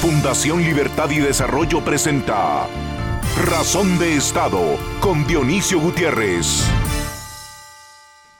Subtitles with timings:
[0.00, 2.66] Fundación Libertad y Desarrollo presenta
[3.44, 6.64] Razón de Estado con Dionisio Gutiérrez.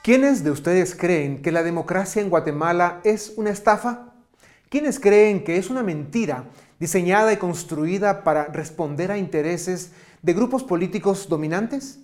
[0.01, 4.07] ¿Quiénes de ustedes creen que la democracia en Guatemala es una estafa?
[4.69, 6.45] ¿Quiénes creen que es una mentira
[6.79, 9.91] diseñada y construida para responder a intereses
[10.23, 11.99] de grupos políticos dominantes?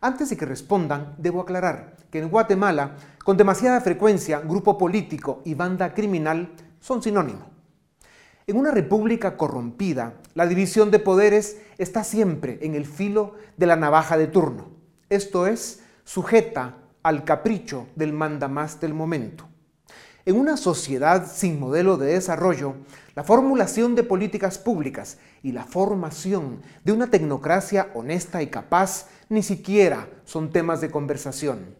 [0.00, 5.54] Antes de que respondan, debo aclarar que en Guatemala, con demasiada frecuencia, grupo político y
[5.54, 7.51] banda criminal son sinónimos.
[8.46, 13.76] En una república corrompida, la división de poderes está siempre en el filo de la
[13.76, 14.68] navaja de turno,
[15.08, 19.48] esto es, sujeta al capricho del mandamás del momento.
[20.24, 22.74] En una sociedad sin modelo de desarrollo,
[23.14, 29.42] la formulación de políticas públicas y la formación de una tecnocracia honesta y capaz ni
[29.42, 31.76] siquiera son temas de conversación.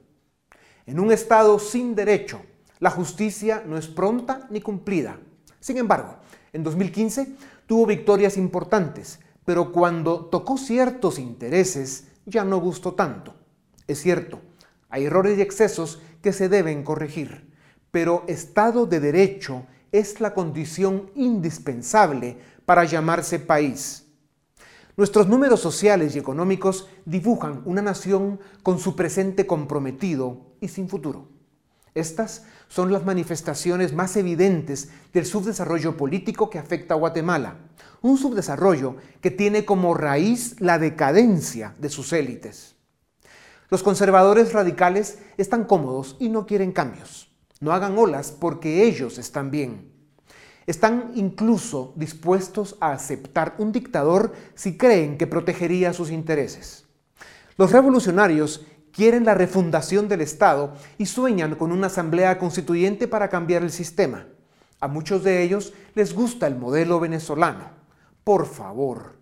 [0.86, 2.42] En un Estado sin derecho,
[2.80, 5.18] la justicia no es pronta ni cumplida.
[5.60, 6.16] Sin embargo,
[6.52, 7.34] en 2015
[7.66, 13.34] tuvo victorias importantes, pero cuando tocó ciertos intereses ya no gustó tanto.
[13.86, 14.40] Es cierto,
[14.88, 17.50] hay errores y excesos que se deben corregir,
[17.90, 24.06] pero Estado de Derecho es la condición indispensable para llamarse país.
[24.96, 31.31] Nuestros números sociales y económicos dibujan una nación con su presente comprometido y sin futuro.
[31.94, 37.56] Estas son las manifestaciones más evidentes del subdesarrollo político que afecta a Guatemala,
[38.00, 42.76] un subdesarrollo que tiene como raíz la decadencia de sus élites.
[43.68, 47.30] Los conservadores radicales están cómodos y no quieren cambios.
[47.60, 49.92] No hagan olas porque ellos están bien.
[50.66, 56.84] Están incluso dispuestos a aceptar un dictador si creen que protegería sus intereses.
[57.56, 63.62] Los revolucionarios quieren la refundación del Estado y sueñan con una asamblea constituyente para cambiar
[63.62, 64.26] el sistema.
[64.80, 67.70] A muchos de ellos les gusta el modelo venezolano.
[68.24, 69.14] Por favor.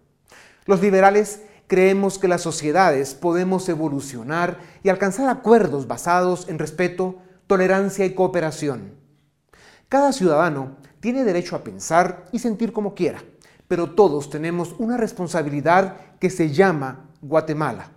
[0.66, 8.04] Los liberales creemos que las sociedades podemos evolucionar y alcanzar acuerdos basados en respeto, tolerancia
[8.04, 8.94] y cooperación.
[9.88, 13.22] Cada ciudadano tiene derecho a pensar y sentir como quiera,
[13.68, 17.90] pero todos tenemos una responsabilidad que se llama Guatemala.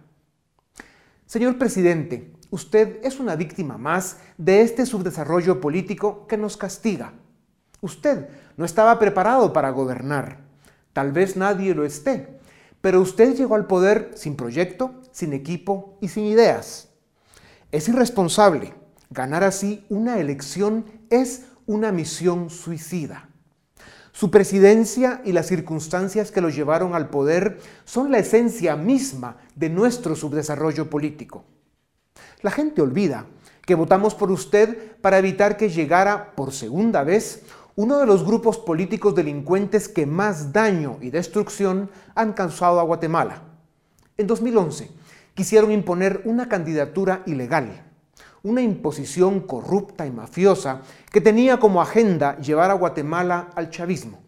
[1.33, 7.13] Señor presidente, usted es una víctima más de este subdesarrollo político que nos castiga.
[7.81, 10.41] Usted no estaba preparado para gobernar.
[10.93, 12.39] Tal vez nadie lo esté,
[12.81, 16.89] pero usted llegó al poder sin proyecto, sin equipo y sin ideas.
[17.71, 18.75] Es irresponsable.
[19.09, 23.27] Ganar así una elección es una misión suicida.
[24.13, 29.69] Su presidencia y las circunstancias que lo llevaron al poder son la esencia misma de
[29.69, 31.43] nuestro subdesarrollo político.
[32.43, 33.25] La gente olvida
[33.65, 37.41] que votamos por usted para evitar que llegara por segunda vez
[37.75, 43.41] uno de los grupos políticos delincuentes que más daño y destrucción han causado a Guatemala.
[44.17, 44.91] En 2011
[45.33, 47.92] quisieron imponer una candidatura ilegal
[48.45, 54.19] una imposición corrupta y mafiosa que tenía como agenda llevar a Guatemala al chavismo.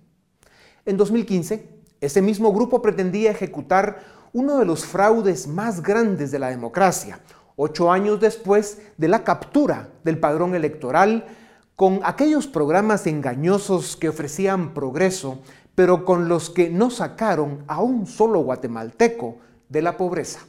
[0.86, 1.68] En 2015,
[2.00, 4.00] ese mismo grupo pretendía ejecutar
[4.32, 7.20] uno de los fraudes más grandes de la democracia,
[7.58, 11.26] ocho años después de la captura del padrón electoral,
[11.76, 15.40] con aquellos programas engañosos que ofrecían progreso,
[15.76, 20.40] pero con los que no sacaron a un solo guatemalteco de la pobreza.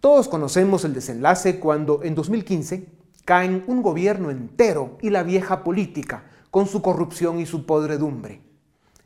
[0.00, 2.86] Todos conocemos el desenlace cuando en 2015
[3.24, 8.42] caen un gobierno entero y la vieja política con su corrupción y su podredumbre.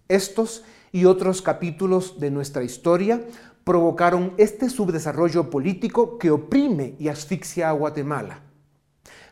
[0.08, 3.22] Estos y otros capítulos de nuestra historia
[3.64, 8.40] provocaron este subdesarrollo político que oprime y asfixia a Guatemala.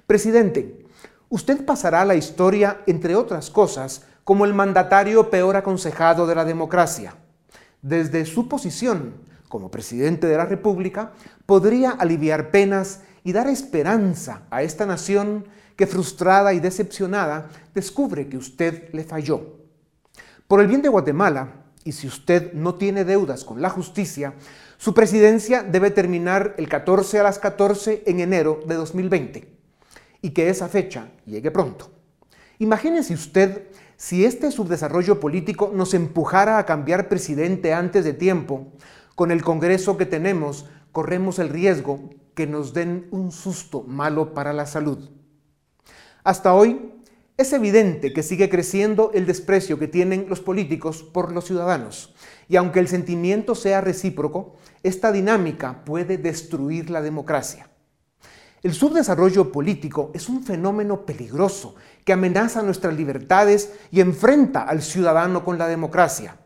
[0.06, 0.86] Presidente,
[1.28, 6.44] usted pasará a la historia, entre otras cosas, como el mandatario peor aconsejado de la
[6.44, 7.16] democracia.
[7.82, 9.14] Desde su posición
[9.48, 11.12] como presidente de la República,
[11.46, 18.36] podría aliviar penas y dar esperanza a esta nación que frustrada y decepcionada descubre que
[18.36, 19.58] usted le falló.
[20.46, 24.34] Por el bien de Guatemala, y si usted no tiene deudas con la justicia,
[24.76, 29.48] su presidencia debe terminar el 14 a las 14 en enero de 2020
[30.20, 31.90] y que esa fecha llegue pronto.
[32.58, 38.72] Imagínese usted si este subdesarrollo político nos empujara a cambiar presidente antes de tiempo,
[39.18, 44.52] con el Congreso que tenemos, corremos el riesgo que nos den un susto malo para
[44.52, 45.10] la salud.
[46.22, 46.92] Hasta hoy
[47.36, 52.14] es evidente que sigue creciendo el desprecio que tienen los políticos por los ciudadanos.
[52.48, 54.54] Y aunque el sentimiento sea recíproco,
[54.84, 57.68] esta dinámica puede destruir la democracia.
[58.62, 61.74] El subdesarrollo político es un fenómeno peligroso
[62.04, 66.36] que amenaza nuestras libertades y enfrenta al ciudadano con la democracia.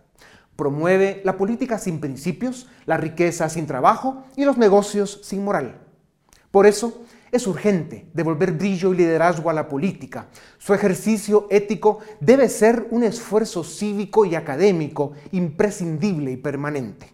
[0.63, 5.81] Promueve la política sin principios, la riqueza sin trabajo y los negocios sin moral.
[6.53, 10.29] Por eso, es urgente devolver brillo y liderazgo a la política.
[10.59, 17.13] Su ejercicio ético debe ser un esfuerzo cívico y académico imprescindible y permanente.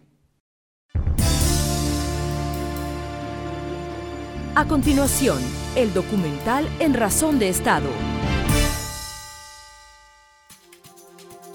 [4.55, 5.39] A continuación,
[5.75, 8.18] el documental En Razón de Estado.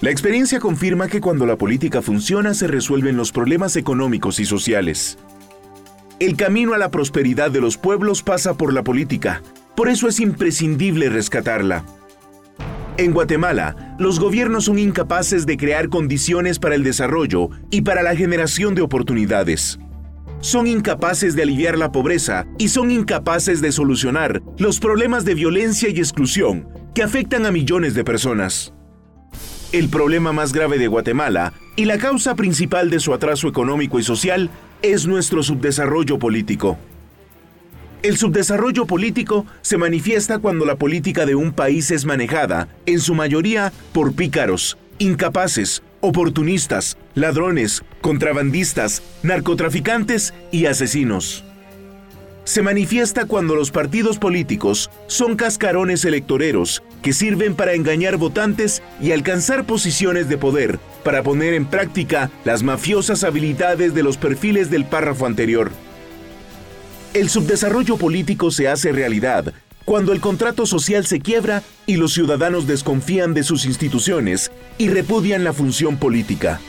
[0.04, 5.18] La experiencia confirma que cuando la política funciona se resuelven los problemas económicos y sociales.
[6.20, 9.42] El camino a la prosperidad de los pueblos pasa por la política,
[9.78, 11.86] por eso es imprescindible rescatarla.
[12.98, 18.14] En Guatemala, los gobiernos son incapaces de crear condiciones para el desarrollo y para la
[18.14, 19.80] generación de oportunidades
[20.42, 25.88] son incapaces de aliviar la pobreza y son incapaces de solucionar los problemas de violencia
[25.88, 28.74] y exclusión que afectan a millones de personas.
[29.74, 34.04] El problema más grave de Guatemala y la causa principal de su atraso económico y
[34.04, 34.52] social
[34.84, 36.78] es nuestro subdesarrollo político.
[38.04, 43.16] El subdesarrollo político se manifiesta cuando la política de un país es manejada, en su
[43.16, 51.46] mayoría, por pícaros, incapaces oportunistas, ladrones, contrabandistas, narcotraficantes y asesinos.
[52.46, 59.12] Se manifiesta cuando los partidos políticos son cascarones electoreros que sirven para engañar votantes y
[59.12, 64.86] alcanzar posiciones de poder para poner en práctica las mafiosas habilidades de los perfiles del
[64.86, 65.72] párrafo anterior.
[67.14, 69.54] El subdesarrollo político se hace realidad
[69.86, 75.44] cuando el contrato social se quiebra y los ciudadanos desconfían de sus instituciones y repudian
[75.44, 76.60] la función política.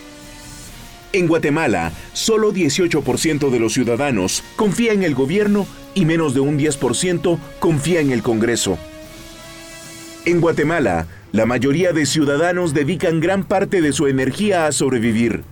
[1.14, 5.64] En Guatemala, solo 18% de los ciudadanos confía en el gobierno
[5.94, 8.78] y menos de un 10% confía en el Congreso.
[10.24, 15.44] En Guatemala, la mayoría de ciudadanos dedican gran parte de su energía a sobrevivir.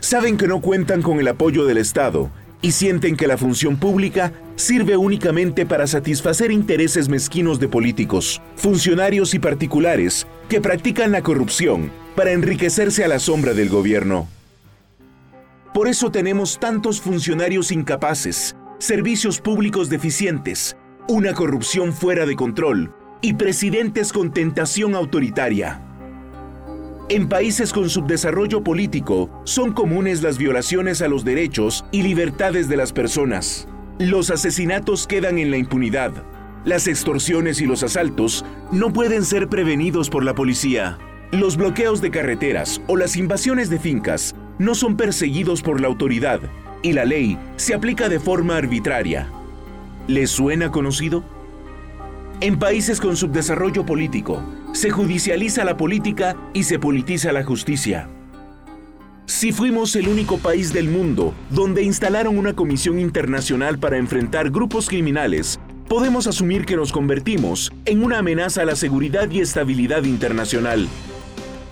[0.00, 4.32] Saben que no cuentan con el apoyo del Estado y sienten que la función pública
[4.56, 11.92] sirve únicamente para satisfacer intereses mezquinos de políticos, funcionarios y particulares que practican la corrupción
[12.16, 14.26] para enriquecerse a la sombra del gobierno.
[15.74, 20.76] Por eso tenemos tantos funcionarios incapaces, servicios públicos deficientes,
[21.08, 25.82] una corrupción fuera de control y presidentes con tentación autoritaria.
[27.08, 32.76] En países con subdesarrollo político son comunes las violaciones a los derechos y libertades de
[32.76, 33.66] las personas.
[33.98, 36.12] Los asesinatos quedan en la impunidad.
[36.64, 40.98] Las extorsiones y los asaltos no pueden ser prevenidos por la policía.
[41.32, 46.40] Los bloqueos de carreteras o las invasiones de fincas no son perseguidos por la autoridad
[46.82, 49.28] y la ley se aplica de forma arbitraria.
[50.06, 51.24] ¿Les suena conocido?
[52.40, 54.42] En países con subdesarrollo político,
[54.72, 58.08] se judicializa la política y se politiza la justicia.
[59.26, 64.88] Si fuimos el único país del mundo donde instalaron una comisión internacional para enfrentar grupos
[64.88, 65.58] criminales,
[65.88, 70.88] podemos asumir que nos convertimos en una amenaza a la seguridad y estabilidad internacional.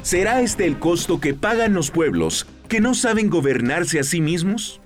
[0.03, 4.81] ¿Será este el costo que pagan los pueblos que no saben gobernarse a sí mismos?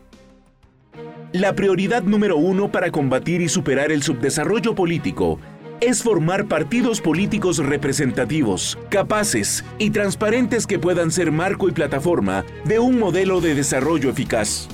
[1.30, 5.38] La prioridad número uno para combatir y superar el subdesarrollo político
[5.80, 12.81] es formar partidos políticos representativos, capaces y transparentes que puedan ser marco y plataforma de
[12.81, 14.66] un modelo de desarrollo eficaz.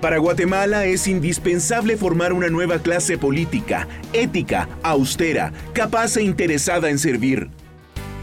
[0.00, 6.98] Para Guatemala es indispensable formar una nueva clase política, ética, austera, capaz e interesada en
[6.98, 7.48] servir.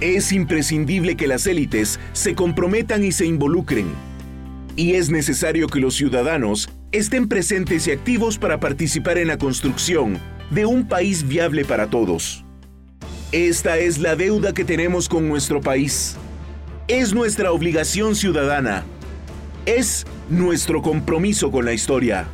[0.03, 3.87] Es imprescindible que las élites se comprometan y se involucren.
[4.75, 10.19] Y es necesario que los ciudadanos estén presentes y activos para participar en la construcción
[10.49, 12.43] de un país viable para todos.
[13.31, 16.17] Esta es la deuda que tenemos con nuestro país.
[16.89, 18.83] Es nuestra obligación ciudadana.
[19.65, 22.27] Es nuestro compromiso con la historia.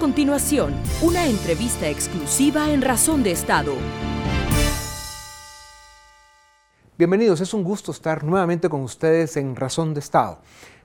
[0.00, 3.72] Continuación, una entrevista exclusiva en Razón de Estado.
[6.98, 10.40] Bienvenidos, es un gusto estar nuevamente con ustedes en Razón de Estado.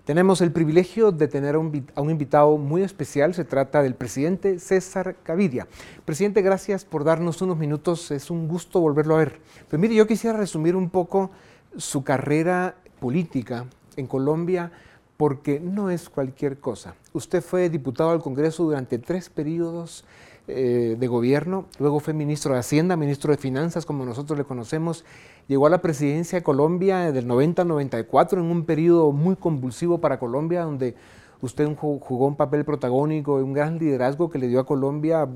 [0.06, 3.34] Tenemos el privilegio de tener a un, invitado muy especial.
[3.34, 5.68] Se trata del presidente César Cavidia.
[6.06, 8.12] Presidente, gracias por darnos unos minutos.
[8.12, 9.40] Es un gusto volverlo a ver.
[9.70, 11.32] Pues mire, yo quisiera resumir un poco
[11.78, 13.66] su carrera política
[13.98, 14.72] en Colombia
[15.20, 16.96] porque no es cualquier cosa.
[17.12, 20.06] Usted fue diputado al Congreso durante tres periodos
[20.48, 25.04] eh, de gobierno, luego fue ministro de Hacienda, ministro de Finanzas, como nosotros le conocemos,
[25.50, 29.98] llegó a la presidencia de Colombia del 90 al 94, en un periodo muy convulsivo
[30.00, 30.96] para Colombia, donde
[31.42, 35.28] usted jugó un papel protagónico, un gran liderazgo que le dio a Colombia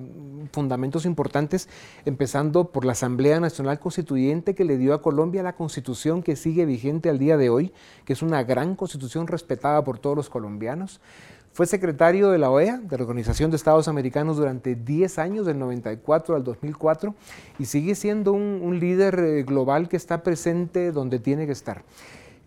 [0.52, 1.70] fundamentos importantes,
[2.06, 6.66] empezando por la Asamblea Nacional Constituyente que le dio a Colombia la constitución que sigue
[6.66, 7.74] vigente al día de hoy,
[8.06, 11.02] que es una gran constitución respetada por todos los colombianos.
[11.54, 15.60] Fue secretario de la OEA, de la Organización de Estados Americanos, durante 10 años, del
[15.60, 17.14] 94 al 2004,
[17.60, 21.84] y sigue siendo un, líder eh, global que está presente donde tiene que estar.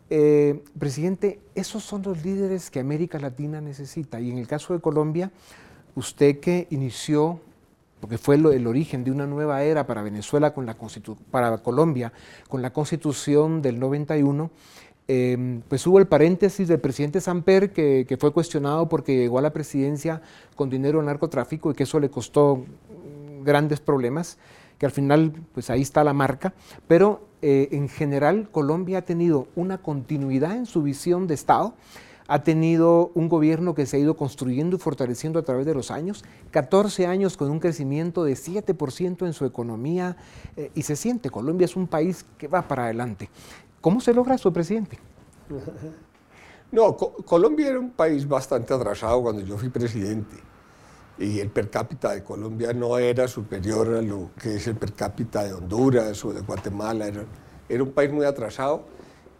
[0.08, 4.20] Eh, presidente, esos son los líderes que América Latina necesita.
[4.20, 5.30] Y en el caso de Colombia,
[5.94, 7.40] usted que inició,
[8.00, 10.76] porque fue el origen de una nueva era para Venezuela, con la
[11.30, 12.12] para Colombia,
[12.48, 14.50] con la constitución del 91,
[15.08, 19.52] Em, pues hubo el paréntesis del presidente Samper que, fue cuestionado porque llegó a la
[19.52, 20.20] presidencia
[20.56, 22.64] con dinero al narcotráfico y que eso le costó
[23.44, 24.36] grandes problemas,
[24.78, 26.54] que al final pues ahí está la marca,
[26.88, 31.74] pero eh, en general Colombia ha tenido una continuidad en su visión de Estado,
[32.28, 35.90] ha tenido un gobierno que se ha ido construyendo y fortaleciendo a través de los
[35.90, 40.16] años, 14 años con un crecimiento de 7% en su economía
[40.56, 43.30] eh, y se siente, Colombia es un país que va para adelante.
[43.80, 44.98] ¿Cómo se logra eso, presidente?
[46.72, 50.36] No, Colombia era un país bastante atrasado cuando yo fui presidente
[51.18, 54.92] y el per cápita de Colombia no era superior a lo que es el per
[54.92, 57.06] cápita de Honduras o de Guatemala,
[57.68, 58.84] era, un país muy atrasado,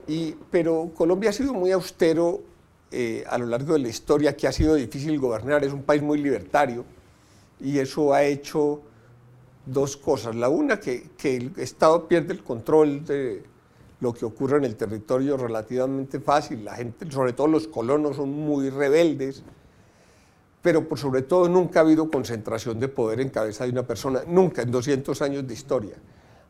[0.06, 2.42] y, pero Colombia ha sido muy austero
[2.90, 6.02] eh, a lo largo de la historia, que ha sido difícil gobernar, es un país
[6.02, 6.84] muy libertario
[7.60, 8.80] y eso ha hecho
[9.64, 10.34] dos cosas.
[10.34, 13.42] La una, que, que el Estado pierde el control de,
[14.00, 16.64] lo que ocurre en el territorio relativamente fácil.
[16.64, 19.42] La gente, sobre todo los colonos, son muy rebeldes,
[20.66, 24.24] pero por sobre todo nunca ha habido concentración de poder en cabeza de una persona,
[24.26, 25.94] nunca en 200 años de historia.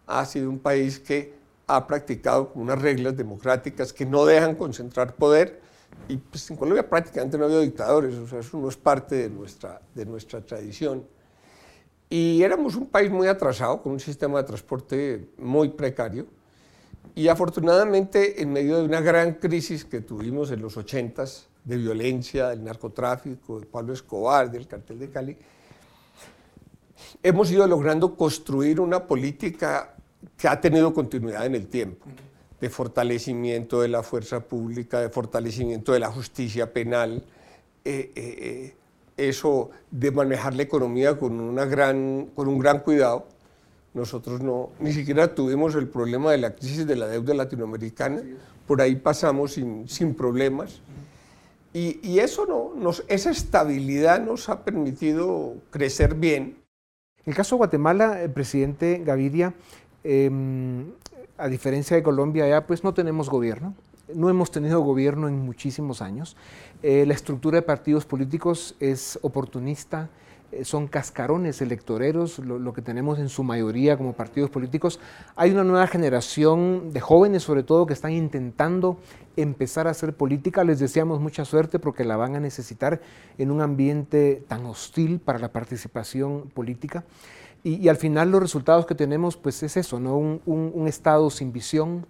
[0.06, 1.34] Ha sido un país que
[1.66, 5.60] ha practicado unas reglas democráticas que no dejan concentrar poder
[6.08, 9.16] y pues en Colombia prácticamente no ha habido dictadores, o sea, eso no es parte
[9.16, 11.04] de nuestra, de nuestra tradición.
[12.08, 16.26] Y éramos un país muy atrasado, con un sistema de transporte muy precario,
[17.14, 21.22] y afortunadamente, en medio de una gran crisis que tuvimos en los 80
[21.66, 25.36] de violencia, del narcotráfico, de Pablo Escobar, del cartel de Cali,
[27.22, 29.96] hemos ido logrando construir una política
[30.38, 32.06] que ha tenido continuidad en el tiempo,
[32.60, 37.24] de fortalecimiento de la fuerza pública, de fortalecimiento de la justicia penal,
[37.84, 38.74] eh, eh, eh,
[39.16, 43.26] eso de manejar la economía con, una gran, con un gran cuidado.
[43.92, 48.22] Nosotros no, ni siquiera tuvimos el problema de la crisis de la deuda latinoamericana,
[48.68, 50.80] por ahí pasamos sin, sin problemas.
[51.76, 56.56] Y, y, eso no, nos, esa estabilidad nos ha permitido crecer bien.
[57.18, 59.52] En el caso de Guatemala, el presidente Gaviria,
[60.02, 60.86] em,
[61.36, 63.74] a diferencia de Colombia, ya pues no tenemos gobierno,
[64.14, 66.34] no hemos tenido gobierno en muchísimos años.
[66.82, 70.10] Eh, la estructura de partidos políticos es oportunista, eh,
[70.62, 75.00] son cascarones electoreros, lo, que tenemos en su mayoría como partidos políticos.
[75.34, 78.98] Hay una nueva generación de jóvenes, sobre todo, que están intentando
[79.36, 80.64] empezar a hacer política.
[80.64, 83.00] Les deseamos mucha suerte porque la van a necesitar
[83.38, 87.04] en un ambiente tan hostil para la participación política.
[87.62, 90.16] Y, al final los resultados que tenemos, pues es eso, ¿no?
[90.16, 92.06] un Estado sin visión,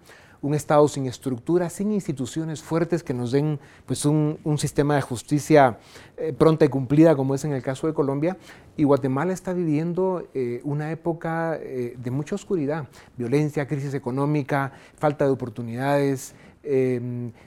[0.47, 5.77] un Estado sin estructura, sin instituciones fuertes que nos den pues, un, sistema de justicia
[6.15, 8.37] eh, pronta y cumplida, como es en el caso de Colombia.
[8.77, 12.87] Y Guatemala está viviendo eh, una época eh, de mucha oscuridad,
[13.17, 16.33] violencia, crisis económica, falta de oportunidades.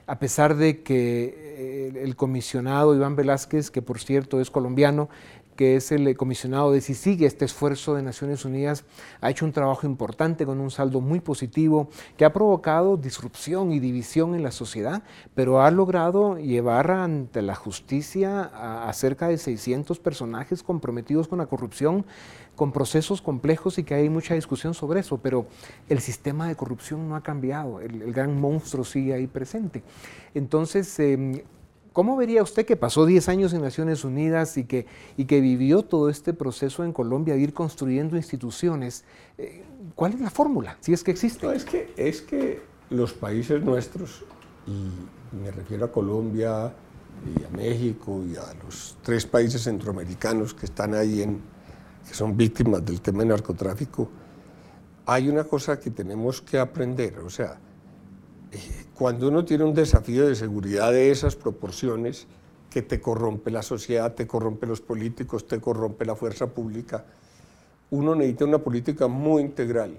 [0.07, 5.11] a pesar de que el comisionado Iván Velázquez, que por cierto es colombiano,
[5.61, 8.83] que es el comisionado de sigue este esfuerzo de Naciones Unidas,
[9.21, 13.79] ha hecho un trabajo importante con un saldo muy positivo que ha provocado disrupción y
[13.79, 15.03] división en la sociedad,
[15.35, 18.45] pero ha logrado llevar ante la justicia
[18.89, 22.07] a, cerca de 600 personajes comprometidos con la corrupción
[22.57, 25.45] con procesos complejos y que hay mucha discusión sobre eso, pero
[25.91, 29.83] el sistema de corrupción no ha cambiado, el, gran monstruo sigue ahí presente.
[30.33, 31.43] Entonces, em,
[31.93, 35.83] ¿Cómo vería usted que pasó 10 años en Naciones Unidas y que, y que vivió
[35.83, 39.05] todo este proceso en Colombia de ir construyendo instituciones?
[39.39, 39.65] Eh,
[39.97, 41.53] ¿Cuál es la fórmula, si es que existe?
[41.53, 44.25] es, que, es que los países nuestros,
[44.67, 46.73] y me refiero a Colombia
[47.37, 51.41] y a México y a los tres países centroamericanos que están ahí, en,
[52.07, 54.09] que son víctimas del tema del narcotráfico,
[55.07, 57.59] hay una cosa que tenemos que aprender, o sea,
[58.53, 62.27] eh, cuando uno tiene un desafío de seguridad de esas proporciones,
[62.69, 67.07] que te corrompe la sociedad, te corrompe los políticos, te corrompe la fuerza pública,
[67.89, 69.99] uno necesita una política muy integral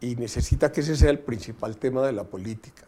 [0.00, 2.86] y necesita que ese sea el principal tema de la política.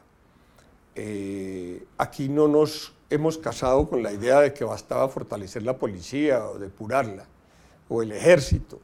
[0.94, 6.46] Eh, aquí no nos hemos casado con la idea de que bastaba fortalecer la policía
[6.46, 7.26] o depurarla,
[7.90, 8.80] o el ejército,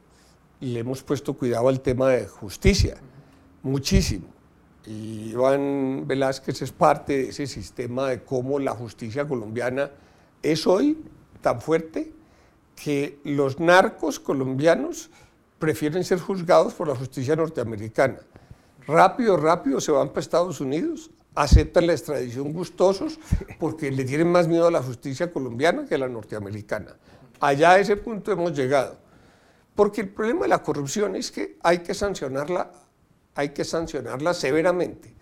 [0.59, 2.97] le hemos puesto cuidado al tema de justicia,
[3.63, 4.36] muchísimo.
[4.87, 9.91] Y Iván Velázquez es parte de ese sistema de cómo la justicia colombiana
[10.41, 10.97] es hoy
[11.41, 12.13] tan fuerte
[12.73, 15.09] que los narcos colombianos
[15.59, 18.19] prefieren ser juzgados por la justicia norteamericana.
[18.87, 23.19] Rápido, rápido se van para Estados Unidos, aceptan la extradición gustosos
[23.59, 26.95] porque le tienen más miedo a la justicia colombiana que a la norteamericana.
[27.41, 28.97] Allá a ese punto hemos llegado.
[29.75, 32.71] Porque el problema de la corrupción es que hay que sancionarla
[33.37, 35.13] hay que sancionarla severamente.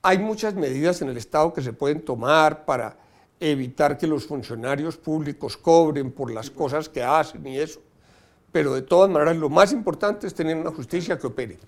[0.00, 2.96] Hay muchas medidas en el Estado que se pueden tomar para
[3.40, 7.82] evitar que los funcionarios públicos cobren por las cosas que hacen y eso.
[8.52, 11.58] Pero de todas maneras, lo más importante es tener una justicia que opere.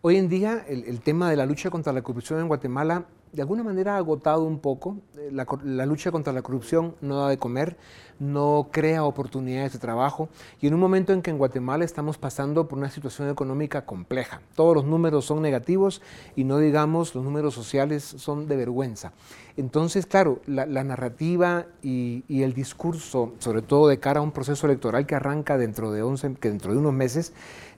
[0.00, 3.64] Hoy en día, el, tema de la lucha contra la corrupción en Guatemala de alguna
[3.64, 4.98] manera agotado un poco.
[5.18, 7.76] Eh, la, lucha contra la corrupción no da de comer,
[8.20, 10.28] no crea oportunidades de trabajo
[10.60, 14.40] y en un momento en que en Guatemala estamos pasando por una situación económica compleja.
[14.54, 16.00] Todos los números son negativos
[16.36, 19.12] y no digamos los números sociales son de vergüenza.
[19.56, 25.06] Entonces, claro, la, narrativa y, el discurso, sobre todo de cara a un proceso electoral
[25.06, 27.32] que arranca dentro de, 11, que dentro de unos meses,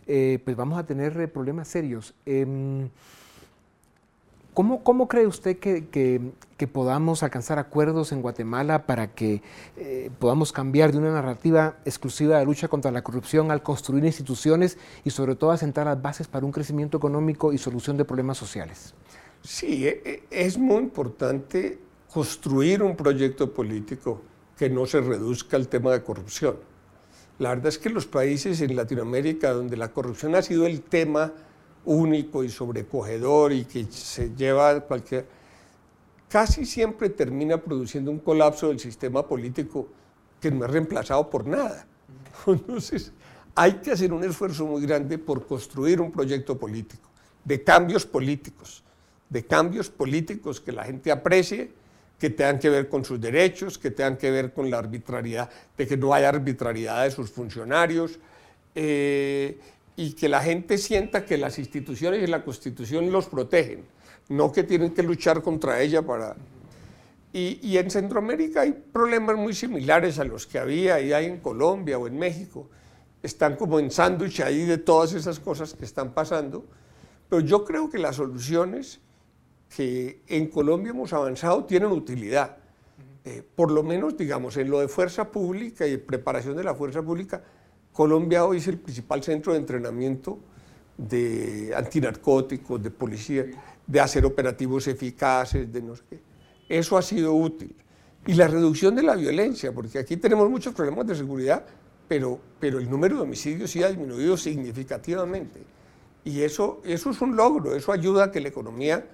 [0.06, 2.14] eh, pues vamos a tener eh, problemas serios.
[2.24, 2.88] Em,
[4.56, 6.32] ¿Cómo, cree usted que,
[6.72, 9.42] podamos alcanzar acuerdos en Guatemala para que
[9.76, 14.78] eh, podamos cambiar de una narrativa exclusiva de lucha contra la corrupción al construir instituciones
[15.04, 18.38] y sobre todo a sentar las bases para un crecimiento económico y solución de problemas
[18.38, 18.94] sociales?
[19.42, 21.78] Sí, e, e, es muy importante
[22.10, 24.22] construir un proyecto político
[24.56, 26.56] que no se reduzca al tema de corrupción.
[27.38, 31.34] La verdad es que los países en Latinoamérica donde la corrupción ha sido el tema
[31.86, 35.26] único y sobrecogedor y que se lleva cualquier...
[36.28, 39.88] casi siempre termina produciendo un colapso del sistema político
[40.40, 41.86] que no es reemplazado por nada.
[42.46, 43.12] Entonces,
[43.54, 47.08] hay que hacer un esfuerzo muy grande por construir un proyecto político,
[47.44, 48.84] de cambios políticos,
[49.30, 51.72] de cambios políticos que la gente aprecie,
[52.18, 55.86] que tengan que ver con sus derechos, que tengan que ver con la arbitrariedad, de
[55.86, 58.18] que no haya arbitrariedad de sus funcionarios,
[58.74, 59.58] eh,
[59.96, 63.84] y que la gente sienta que las instituciones y la Constitución los protegen,
[64.28, 66.36] no que tienen que luchar contra ella para...
[67.32, 71.98] Y, en Centroamérica hay problemas muy similares a los que había y hay en Colombia
[71.98, 72.70] o en México.
[73.22, 76.64] Están como en sándwich ahí de todas esas cosas que están pasando.
[77.28, 79.00] Pero yo creo que las soluciones
[79.68, 82.56] que en Colombia hemos avanzado tienen utilidad.
[83.26, 87.02] Eh, por lo menos, digamos, en lo de fuerza pública y preparación de la fuerza
[87.02, 87.44] pública,
[87.96, 90.38] Colombia hoy es el principal centro de entrenamiento
[90.98, 93.46] de antinarcóticos, de policía,
[93.86, 96.20] de hacer operativos eficaces, de no sé qué.
[96.68, 97.74] Eso ha sido útil.
[98.26, 101.64] Y la reducción de la violencia, porque aquí tenemos muchos problemas de seguridad,
[102.06, 105.62] pero, pero el número de homicidios sí ha disminuido significativamente.
[106.22, 109.08] Y eso, eso es un logro, eso ayuda a que la economía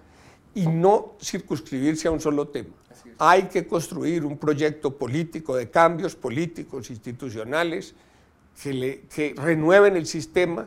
[0.56, 2.74] y no circunscribirse a un solo tema.
[3.18, 7.94] Hay que construir un proyecto político de cambios políticos, institucionales,
[8.60, 10.66] que, renueven el sistema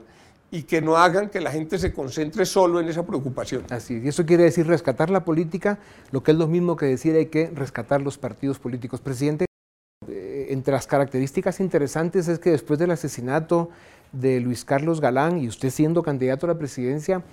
[0.52, 3.64] y que no hagan que la gente se concentre solo en esa preocupación.
[3.70, 5.80] Así, y eso quiere decir rescatar la política,
[6.12, 9.02] lo que es lo mismo que decir hay que rescatar los partidos políticos.
[9.02, 9.46] Presidente,
[10.08, 13.70] eh, entre las características interesantes es que después del asesinato
[14.12, 17.24] de Luis Carlos Galán y usted siendo candidato a la presidencia,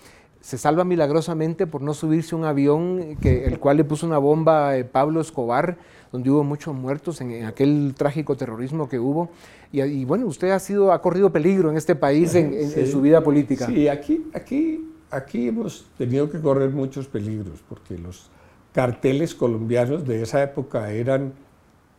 [0.43, 4.73] se salva milagrosamente por no subirse un avión que, el cual le puso una bomba
[4.73, 5.79] a Pablo Escobar,
[6.12, 9.31] donde hubo muchos muertos en, aquel trágico terrorismo que hubo.
[9.72, 13.66] Y, bueno, usted ha sido, ha corrido peligro en este país en, su vida política.
[13.66, 18.31] Sí, aquí, aquí, aquí hemos tenido que correr muchos peligros, porque los
[18.72, 21.33] carteles colombianos de esa época eran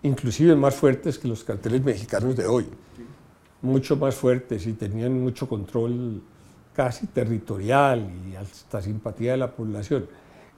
[0.04, 2.67] inclusive más fuertes que los carteles mexicanos de hoy.
[3.63, 6.21] Mucho más fuertes y tenían mucho control
[6.73, 10.06] casi territorial y hasta simpatía de la población.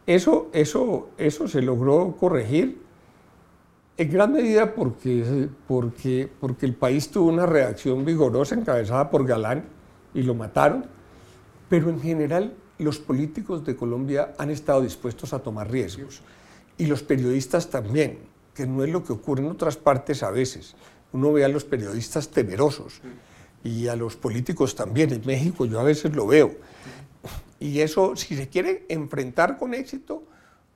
[0.07, 2.84] Eso, eso, eso se logró corregir
[3.97, 9.65] en gran medida porque, porque, porque el país tuvo una reacción vigorosa encabezada por Galán
[10.13, 10.85] y lo mataron,
[11.69, 16.21] pero en general los políticos de Colombia han estado dispuestos a tomar riesgos
[16.77, 18.19] y los periodistas también,
[18.53, 20.75] que no es lo que ocurre en otras partes a veces.
[21.13, 23.01] Uno ve a los periodistas temerosos
[23.63, 25.13] y a los políticos también.
[25.13, 26.55] En México yo a veces lo veo.
[27.59, 30.23] Y eso, si se quiere enfrentar con éxito,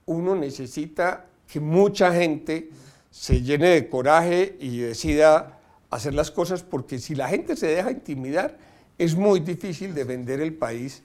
[0.05, 2.69] uno necesita que mucha gente
[3.11, 7.91] se llene de coraje y decida hacer las cosas, porque si la gente se deja
[7.91, 8.57] intimidar,
[8.97, 11.03] es muy difícil defender el país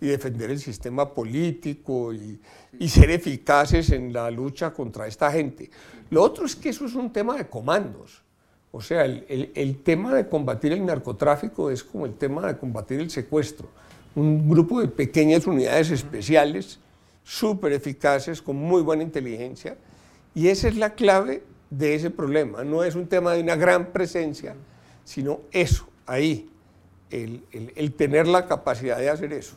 [0.00, 2.40] y defender el sistema político y,
[2.88, 5.70] ser eficaces en la lucha contra esta gente.
[6.10, 8.22] Lo otro es que eso es un tema de comandos.
[8.72, 13.00] O sea, el, el, tema de combatir el narcotráfico es como el tema de combatir
[13.00, 13.68] el secuestro.
[14.14, 16.80] Un grupo de pequeñas unidades especiales,
[17.22, 19.76] súper eficaces, con muy buena inteligencia.
[20.34, 22.64] Y esa es la clave de ese problema.
[22.64, 24.54] No es un tema de una gran presencia,
[25.04, 26.50] sino eso, ahí,
[27.10, 29.56] el, tener la capacidad de hacer eso.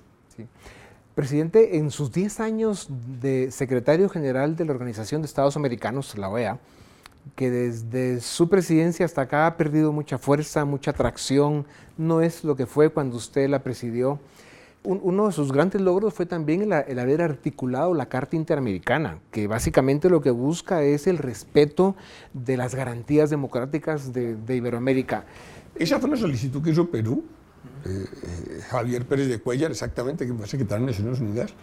[1.13, 6.29] Presidente, en sus 10 años de secretario general de la Organización de Estados Americanos, la
[6.29, 6.59] OEA,
[7.35, 11.65] que desde su presidencia hasta acá ha perdido mucha fuerza, mucha atracción,
[11.97, 14.19] no es lo que fue cuando usted la presidió.
[14.85, 20.09] Uno de sus grandes logros fue también el, haber articulado la Carta Interamericana, que básicamente
[20.09, 21.95] lo que busca es el respeto
[22.33, 25.25] de las garantías democráticas de, Iberoamérica.
[25.75, 27.23] Esa fue una solicitud que hizo Perú,
[27.85, 31.53] eh, eh, Javier Pérez de Cuellar, exactamente, que fue secretario de Naciones Unidas,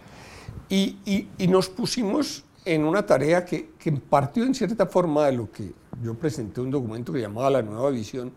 [0.69, 5.51] y, y nos pusimos en una tarea que, que, partió en cierta forma de lo
[5.51, 8.31] que yo presenté un documento que llamaba La Nueva Visión,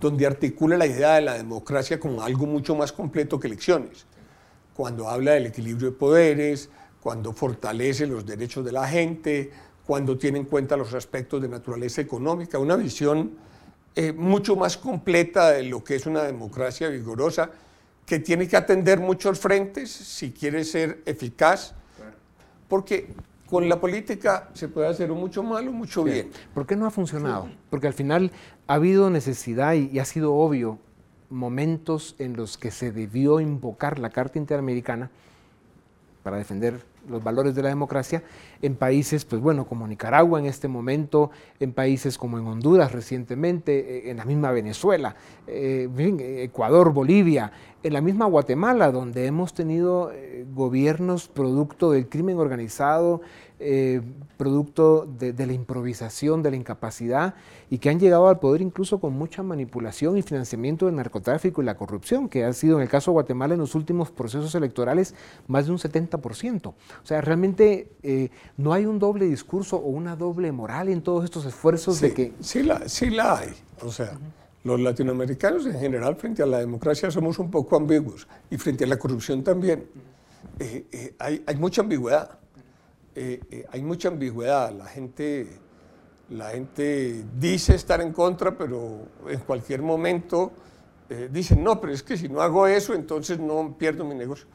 [0.00, 4.06] donde articula la idea de la democracia como algo mucho más completo que elecciones.
[4.74, 6.68] Cuando habla del equilibrio de poderes,
[7.00, 9.50] cuando fortalece los derechos de la gente,
[9.86, 13.32] cuando tiene en cuenta los aspectos de naturaleza económica, una visión
[13.94, 17.50] eh, mucho más completa de lo que es una democracia vigorosa,
[18.06, 21.74] que tiene que atender muchos frentes si quiere ser eficaz,
[22.68, 23.08] porque
[23.52, 26.30] con la política se puede hacer mucho malo o mucho bien.
[26.54, 27.50] ¿Por qué no ha funcionado?
[27.68, 28.32] Porque al final
[28.66, 30.78] ha habido necesidad y, ha sido obvio
[31.32, 35.10] momentos en los que se debió invocar la Carta Interamericana
[36.22, 38.22] para defender los valores de la democracia
[38.62, 43.98] en países, pues bueno, como Nicaragua en este momento, en países como en Honduras recientemente,
[43.98, 45.88] eh, en la misma Venezuela, eh,
[46.44, 53.22] Ecuador, Bolivia, en la misma Guatemala, donde hemos tenido eh, gobiernos producto del crimen organizado,
[53.58, 54.00] eh,
[54.36, 57.34] producto de, la improvisación, de la incapacidad,
[57.70, 61.64] y que han llegado al poder incluso con mucha manipulación y financiamiento del narcotráfico y
[61.64, 65.14] la corrupción, que ha sido en el caso de Guatemala en los últimos procesos electorales
[65.46, 66.66] más de un 70%.
[66.66, 71.24] O sea, realmente eh, no hay un doble discurso o una doble moral en todos
[71.24, 72.32] estos esfuerzos de que...
[72.40, 73.54] Sí la, sí la hay.
[73.82, 74.18] O sea,
[74.64, 78.86] los latinoamericanos en general frente a la democracia somos un poco ambiguos y frente a
[78.86, 79.86] la corrupción también.
[80.58, 82.38] Eh, eh, hay, hay, mucha ambigüedad.
[83.14, 84.70] Eh, hay mucha ambigüedad.
[84.72, 85.48] La gente,
[86.28, 90.52] la gente dice estar en contra, pero en cualquier momento
[91.30, 94.46] dicen, no, pero es que si no hago eso, entonces no pierdo mi negocio.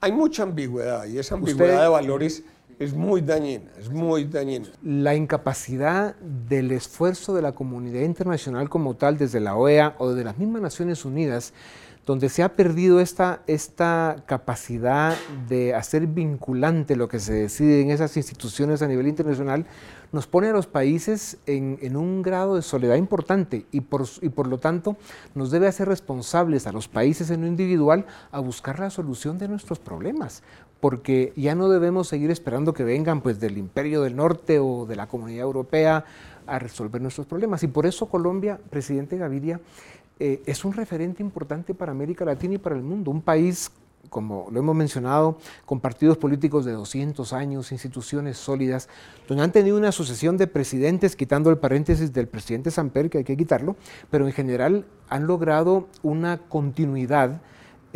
[0.00, 2.42] Hay mucha ambigüedad y esa ambigüedad de valores
[2.78, 4.66] es muy dañina, es muy dañina.
[4.82, 10.24] La incapacidad del esfuerzo de la comunidad internacional como tal, desde la OEA o de
[10.24, 11.54] las mismas Naciones Unidas,
[12.04, 15.16] donde se ha perdido esta, esta capacidad
[15.48, 19.66] de hacer vinculante lo que se decide en esas instituciones a nivel internacional,
[20.12, 24.46] nos pone a los países en, un grado de soledad importante y por, y por
[24.46, 24.96] lo tanto
[25.34, 29.48] nos debe hacer responsables a los países en lo individual a buscar la solución de
[29.48, 30.44] nuestros problemas,
[30.86, 34.94] porque ya no debemos seguir esperando que vengan pues del imperio del norte o de
[34.94, 36.04] la comunidad europea
[36.46, 37.64] a resolver nuestros problemas.
[37.64, 39.60] Y por eso Colombia, presidente Gaviria,
[40.20, 43.10] eh, es un referente importante para América Latina y para el mundo.
[43.10, 43.72] Un país,
[44.10, 48.88] como lo hemos mencionado, con partidos políticos de 200 años, instituciones sólidas,
[49.26, 53.24] donde han tenido una sucesión de presidentes, quitando el paréntesis del presidente Samper, que hay
[53.24, 53.74] que quitarlo,
[54.08, 57.40] pero en general han logrado una continuidad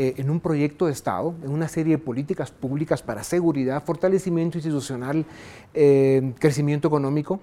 [0.03, 4.57] eh, en un proyecto de Estado, en una serie de políticas públicas para seguridad, fortalecimiento
[4.57, 5.27] institucional,
[5.75, 7.41] eh, crecimiento económico,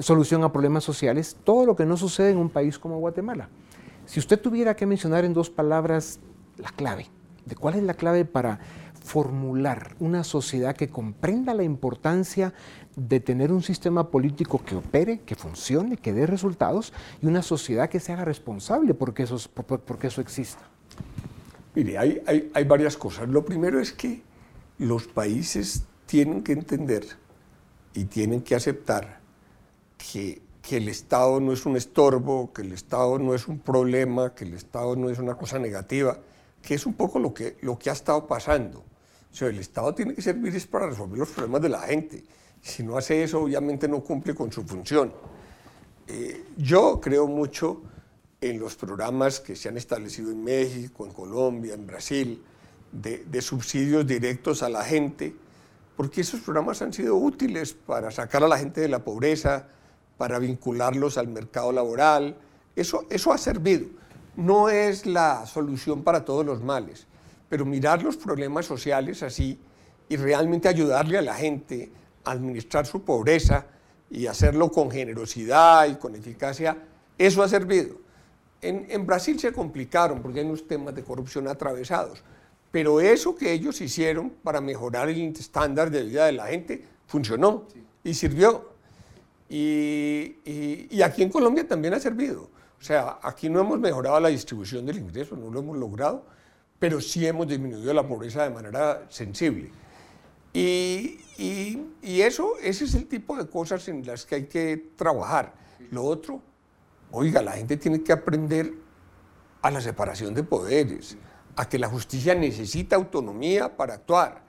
[0.00, 3.48] solución a problemas sociales, todo lo que no sucede en un país como Guatemala.
[4.06, 6.18] Si usted tuviera que mencionar en dos palabras
[6.56, 7.06] la clave,
[7.46, 8.58] de cuál es la clave para
[9.04, 12.52] formular una sociedad que comprenda la importancia
[12.96, 16.92] de tener un sistema político que opere, que funcione, que dé resultados
[17.22, 19.38] y una sociedad que se haga responsable porque eso,
[19.86, 20.64] porque eso exista.
[21.80, 23.26] Mire, hay, hay, hay varias cosas.
[23.28, 24.22] Lo primero es que
[24.78, 27.06] los países tienen que entender
[27.94, 29.20] y tienen que aceptar
[29.96, 34.34] que que el Estado no es un estorbo, que el Estado no es un problema,
[34.34, 36.18] que el Estado no es una cosa negativa,
[36.62, 38.78] que es un poco lo que, lo que ha estado pasando.
[38.78, 42.22] O sea, el Estado tiene que servir para resolver los problemas de la gente.
[42.60, 45.12] Si no hace eso, obviamente no cumple con su función.
[46.06, 47.82] Eh, yo creo mucho
[48.40, 52.42] en los programas que se han establecido en México, en Colombia, en Brasil,
[52.92, 55.34] de, de subsidios directos a la gente,
[55.96, 59.68] porque esos programas han sido útiles para sacar a la gente de la pobreza,
[60.16, 62.36] para vincularlos al mercado laboral.
[62.76, 63.86] Eso, eso ha servido.
[64.36, 67.06] No es la solución para todos los males,
[67.48, 69.58] pero mirar los problemas sociales así
[70.08, 71.90] y realmente ayudarle a la gente
[72.24, 73.66] a administrar su pobreza
[74.10, 76.76] y hacerlo con generosidad y con eficacia,
[77.16, 77.96] eso ha servido.
[78.62, 82.22] En, en, Brasil se complicaron porque hay unos temas de corrupción atravesados,
[82.70, 87.66] pero eso que ellos hicieron para mejorar el estándar de vida de la gente funcionó
[88.04, 88.70] y sirvió.
[89.48, 92.50] Y, y, y, aquí en Colombia también ha servido.
[92.78, 96.24] O sea, aquí no hemos mejorado la distribución del ingreso, no lo hemos logrado,
[96.78, 99.70] pero sí hemos disminuido la pobreza de manera sensible.
[100.52, 105.52] Y, y, eso, ese es el tipo de cosas en las que hay que trabajar.
[105.90, 106.42] Lo otro,
[107.12, 108.72] oiga, la gente tiene que aprender
[109.62, 111.16] a la separación de poderes,
[111.56, 114.42] a que la justicia necesita autonomía para actuar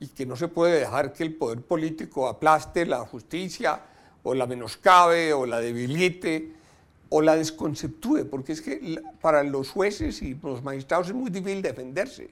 [0.00, 3.80] y que no se puede dejar que el poder político aplaste la justicia
[4.22, 6.52] o la menoscabe o la debilite
[7.08, 11.62] o la desconceptúe, porque es que para los jueces y los magistrados es muy difícil
[11.62, 12.30] defenderse.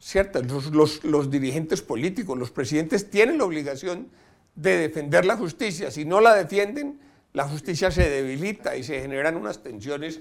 [0.00, 0.42] ¿cierto?
[0.42, 4.08] Los, los, dirigentes políticos, los presidentes tienen la obligación
[4.54, 5.90] de defender la justicia.
[5.90, 6.98] Si no la defienden,
[7.32, 10.20] la justicia se debilita y se generan unas tensiones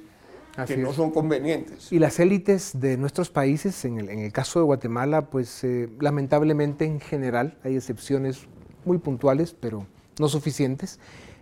[0.68, 1.92] que no son convenientes.
[1.92, 5.90] Y las élites de nuestros países, en el, en el caso de Guatemala, pues eh,
[6.00, 8.42] lamentablemente en general, hay excepciones
[8.84, 9.88] muy puntuales, pero
[10.20, 11.00] no suficientes,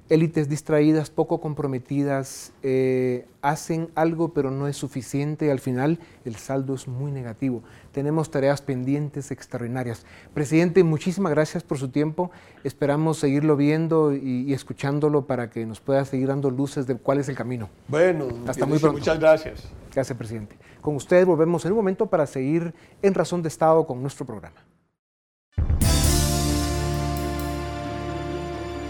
[0.09, 6.75] élites distraídas, poco comprometidas, eh, hacen algo pero no es suficiente, al final el saldo
[6.75, 7.63] es muy negativo.
[7.91, 10.05] Tenemos tareas pendientes extraordinarias.
[10.33, 12.31] Presidente, muchísimas gracias por su tiempo.
[12.63, 17.29] Esperamos seguirlo viendo y, escuchándolo para que nos pueda seguir dando luces de cuál es
[17.29, 17.69] el camino.
[17.87, 18.99] Bueno, hasta muy pronto.
[18.99, 19.63] Muchas gracias.
[19.93, 20.55] Gracias, presidente.
[20.81, 24.63] Con ustedes volvemos en un momento para seguir en Razón de Estado con nuestro programa.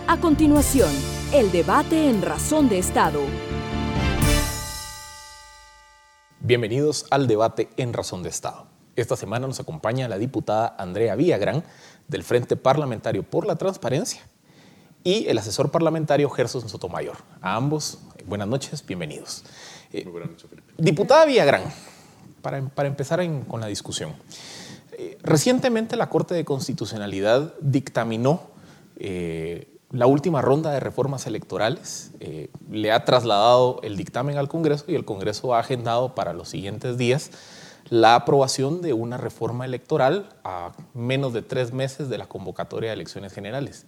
[0.10, 0.90] A continuación,
[1.34, 3.20] el debate en Razón de Estado.
[6.40, 8.68] Bienvenidos al debate en Razón de Estado.
[8.96, 11.62] Esta semana nos acompaña la diputada Andrea Villagrán
[12.08, 14.22] del Frente Parlamentario por la Transparencia
[15.04, 17.18] y el asesor parlamentario Gerson Sotomayor.
[17.42, 19.44] A ambos, buenas noches, bienvenidos.
[19.92, 20.74] Muy buenas noches, Felipe.
[20.78, 21.64] Diputada Villagrán,
[22.42, 24.14] para, para empezar con la discusión.
[24.94, 28.42] Eh, recientemente la Corte de Constitucionalidad dictaminó
[28.96, 34.86] eh, la última ronda de reformas electorales eh, le ha trasladado el dictamen al Congreso
[34.88, 37.32] y el Congreso ha agendado para los siguientes días
[37.90, 42.96] la aprobación de una reforma electoral a menos de tres meses de la convocatoria de
[42.96, 43.86] elecciones generales.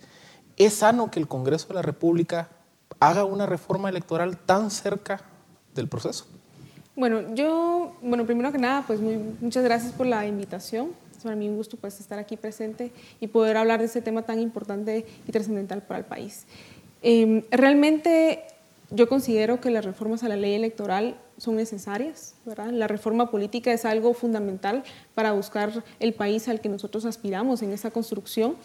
[0.55, 2.49] ¿Es sano que el Congreso de la República
[2.99, 5.21] haga una reforma electoral tan cerca
[5.75, 6.27] del proceso?
[6.95, 10.89] Bueno, yo, bueno, primero que nada, pues muchas gracias por la invitación.
[11.19, 14.21] Es para mí un gusto pues, estar aquí presente y poder hablar de este tema
[14.21, 16.45] tan importante y trascendental para el país.
[17.01, 18.45] Em, realmente
[18.89, 22.69] yo considero que las reformas a la ley electoral son necesarias, ¿verdad?
[22.71, 27.73] La reforma política es algo fundamental para buscar el país al que nosotros aspiramos en
[27.73, 28.55] esa construcción.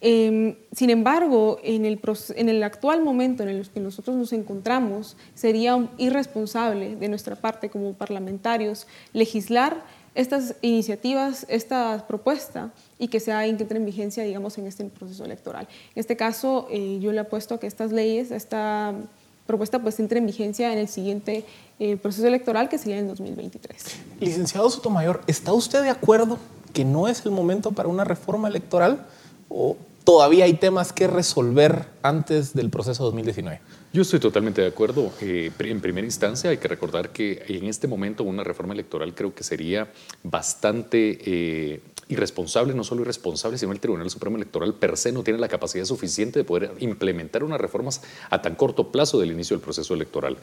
[0.00, 2.00] Em, sin embargo, en el,
[2.34, 7.70] en el, actual momento en el que nosotros nos encontramos, sería irresponsable de nuestra parte
[7.70, 9.84] como parlamentarios legislar
[10.14, 15.24] estas iniciativas, esta propuesta y que sea que entre en vigencia, digamos, en este proceso
[15.24, 15.68] electoral.
[15.94, 18.94] En este caso, eh, yo le apuesto a que estas leyes, esta
[19.46, 21.44] propuesta, pues entre en vigencia en el siguiente
[21.78, 23.82] eh, proceso electoral, que sería en 2023.
[24.20, 26.38] Licenciado Sotomayor, ¿está usted de acuerdo
[26.72, 29.04] que no es el momento para una reforma electoral
[29.48, 33.60] o todavía hay temas que resolver antes del proceso 2019?
[33.92, 35.12] Yo estoy totalmente de acuerdo.
[35.20, 39.34] Eh, en primera instancia hay que recordar que en este momento una reforma electoral creo
[39.34, 41.80] que sería bastante eh,
[42.12, 45.84] irresponsable, no solo irresponsable, sino el Tribunal Supremo Electoral per se no tiene la capacidad
[45.84, 50.36] suficiente de poder implementar unas reformas a tan corto plazo del inicio del proceso electoral.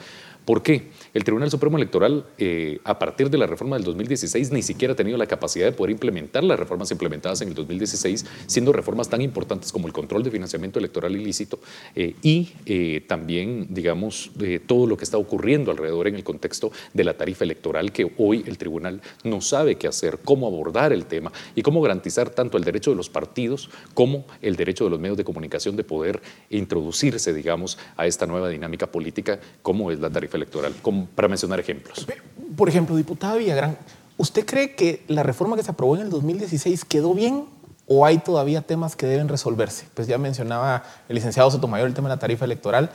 [0.46, 0.90] ¿Por qué?
[1.14, 4.96] El Tribunal Supremo Electoral, eh, a partir de la reforma del 2016, ni siquiera ha
[4.96, 9.22] tenido la capacidad de poder implementar las reformas implementadas en el 2016, siendo reformas tan
[9.22, 11.60] importantes como el control de financiamiento electoral ilícito
[11.96, 14.32] eh, y eh, también, digamos,
[14.66, 18.44] todo lo que está ocurriendo alrededor en el contexto de la tarifa electoral, que hoy
[18.48, 22.64] el Tribunal no sabe qué hacer, cómo abordar el tema y cómo garantizar tanto el
[22.64, 27.34] derecho de los partidos como el derecho de los medios de comunicación de poder introducirse,
[27.34, 30.74] digamos, a esta nueva dinámica política como es la tarifa electoral,
[31.16, 32.08] para mencionar ejemplos.
[32.56, 33.78] Por ejemplo, diputada Villagrán,
[34.16, 37.44] ¿usted cree que la reforma que se aprobó en el 2016 quedó bien
[37.88, 39.86] o hay todavía temas que deben resolverse?
[39.96, 42.90] Pues ya mencionaba el licenciado Sotomayor el tema de la tarifa electoral.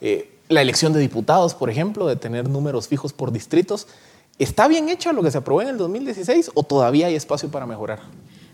[0.00, 3.86] Eh, la elección de diputados, por ejemplo, de tener números fijos por distritos.
[4.38, 7.66] ¿Está bien hecho lo que se aprobó en el 2016 o todavía hay espacio para
[7.66, 7.98] mejorar?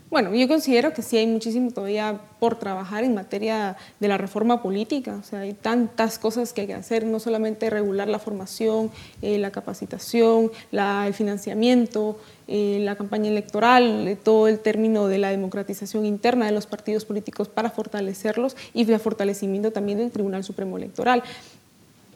[0.09, 4.63] Bueno, yo considero que sí hay muchísimo todavía por trabajar en materia de la reforma
[4.63, 5.15] política.
[5.19, 9.37] O sea, hay tantas cosas que hay que hacer, no solamente regular la formación, eh,
[9.37, 12.17] la capacitación, el financiamiento,
[12.47, 17.03] eh, la campaña electoral, eh, todo el término de la democratización interna de los partidos
[17.03, 21.23] políticos para fortalecerlos y el fortalecimiento también del Tribunal Supremo Electoral.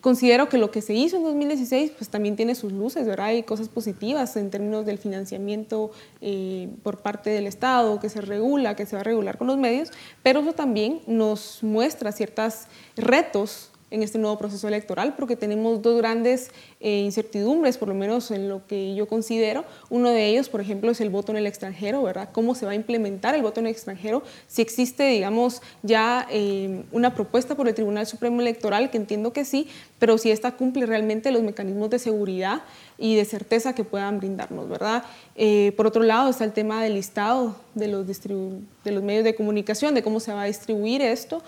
[0.02, 3.28] Considero que lo que se hizo en 2016 pues también tiene sus luces, ¿verdad?
[3.28, 8.76] Hay cosas positivas en términos del financiamiento eh, por parte del Estado, que se regula,
[8.76, 9.92] que se va a regular con los medios,
[10.24, 15.98] pero eso también nos muestra ciertos retos en este nuevo proceso electoral, porque tenemos dos
[15.98, 19.66] grandes eh, incertidumbres, por lo menos en lo que yo considero.
[19.90, 22.30] Uno de ellos, por ejemplo, es el voto en el extranjero, ¿verdad?
[22.32, 24.24] ¿Cómo se va a implementar el voto en el extranjero?
[24.48, 29.44] Si existe, digamos, ya eh, una propuesta por el Tribunal Supremo Electoral, que entiendo que
[29.44, 29.68] sí,
[30.00, 32.62] pero si esta cumple realmente los mecanismos de seguridad
[32.98, 35.04] y de certeza que puedan brindarnos, ¿verdad?
[35.36, 39.36] Eh, por otro lado está el tema del listado de los, de los medios de
[39.36, 41.42] comunicación, de cómo se va a distribuir esto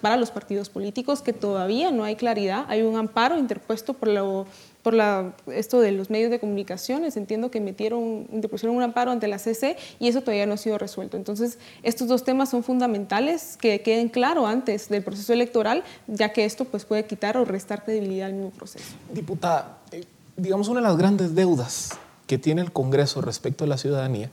[0.00, 2.64] para los partidos políticos, que todavía no hay claridad.
[2.68, 4.46] Hay un amparo interpuesto por, lo,
[4.82, 7.16] por la, esto de los medios de comunicaciones.
[7.16, 10.78] Entiendo que metieron, interpusieron un amparo ante la CC y eso todavía no ha sido
[10.78, 11.16] resuelto.
[11.16, 16.44] Entonces, estos dos temas son fundamentales que queden claro antes del proceso electoral, ya que
[16.44, 18.84] esto pues, puede quitar o restar credibilidad al mismo proceso.
[19.12, 20.04] Diputada, eh,
[20.36, 21.90] digamos, una de las grandes deudas
[22.26, 24.30] que tiene el Congreso respecto a la ciudadanía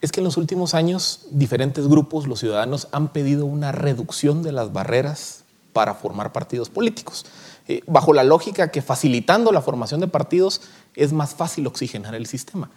[0.00, 4.52] es que en los últimos años diferentes grupos, los ciudadanos, han pedido una reducción de
[4.52, 7.26] las barreras para formar partidos políticos,
[7.68, 10.62] eh, bajo la lógica que facilitando la formación de partidos
[10.94, 12.70] es más fácil oxigenar el sistema.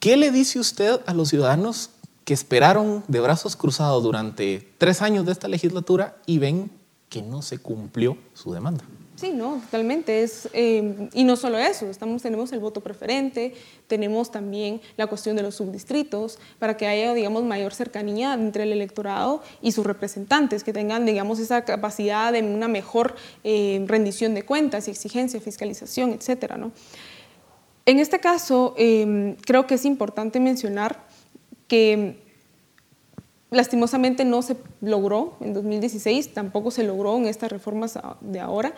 [0.00, 1.90] ¿Qué le dice usted a los ciudadanos
[2.24, 6.70] que esperaron de brazos cruzados durante tres años de esta legislatura y ven
[7.08, 8.84] que no se cumplió su demanda?
[9.20, 10.22] Sí, no, totalmente.
[10.22, 11.84] Es, eh, y no solo eso,
[12.22, 13.52] tenemos el voto preferente,
[13.86, 18.72] tenemos también la cuestión de los subdistritos, para que haya, digamos, mayor cercanía entre el
[18.72, 24.44] electorado y sus representantes, que tengan, digamos, esa capacidad de una mejor eh, rendición de
[24.44, 26.58] cuentas y exigencia, fiscalización, etcétera.
[27.84, 31.04] En este caso, eh, creo que es importante mencionar
[31.68, 32.16] que
[33.50, 38.74] lastimosamente no se logró en 2016, tampoco se logró en estas reformas de ahora,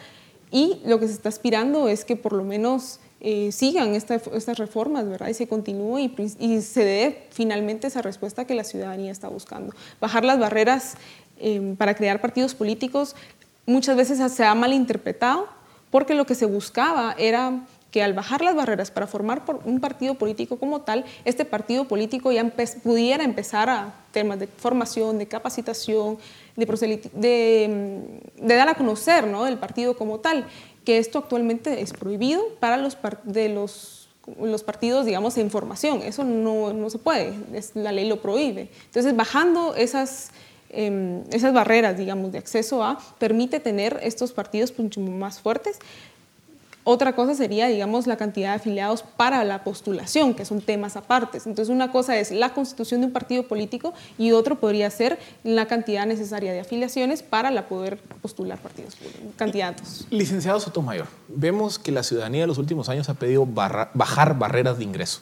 [0.53, 5.09] y lo que se está aspirando es que por lo menos eh, sigan estas reformas,
[5.09, 5.29] ¿verdad?
[5.29, 5.99] Y se continúe
[6.38, 9.75] y, se dé finalmente esa respuesta que la ciudadanía está buscando.
[10.01, 10.95] Bajar las barreras
[11.38, 13.17] em, para crear partidos políticos
[13.65, 15.47] muchas veces se ha malinterpretado
[15.91, 20.14] porque lo que se buscaba era que al bajar las barreras para formar un partido
[20.14, 22.42] político como tal, este partido político ya
[22.83, 26.16] pudiera empezar a temas de formación, de capacitación,
[26.57, 29.46] de, de, dar a conocer ¿no?
[29.46, 30.46] el partido como tal,
[30.87, 34.09] que esto actualmente es prohibido para los, de los,
[34.40, 36.00] los partidos, digamos, en formación.
[36.02, 37.35] Eso no, no se puede,
[37.74, 38.70] la ley lo prohíbe.
[38.87, 40.31] Entonces, bajando esas...
[40.74, 45.78] Em, esas barreras, digamos, de acceso a, permite tener estos partidos mucho más fuertes
[46.85, 51.47] otra cosa sería, digamos, la cantidad de afiliados para la postulación, que son temas apartes.
[51.47, 55.66] Entonces, una cosa es la constitución de un partido político y otro podría ser la
[55.66, 58.97] cantidad necesaria de afiliaciones para la poder postular partidos,
[59.37, 60.07] candidatos.
[60.11, 64.85] Licenciado Sotomayor, vemos que la ciudadanía en los últimos años ha pedido bajar barreras de
[64.85, 65.21] ingreso,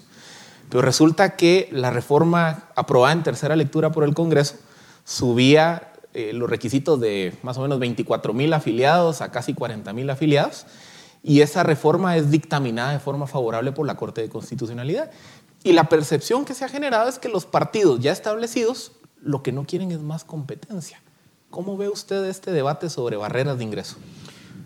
[0.71, 4.57] pero resulta que la reforma aprobada en tercera lectura por el Congreso
[5.05, 10.09] subía eh, los requisitos de más o menos 24 mil afiliados a casi 40 mil
[10.09, 10.67] afiliados
[11.23, 15.11] y esa reforma es dictaminada de forma favorable por la Corte de Constitucionalidad.
[15.63, 19.53] Y la percepción que se ha generado es que los partidos ya establecidos lo que
[19.53, 21.03] no quieren es más competencia.
[21.51, 23.97] ¿Cómo ve usted este debate sobre barreras de ingreso?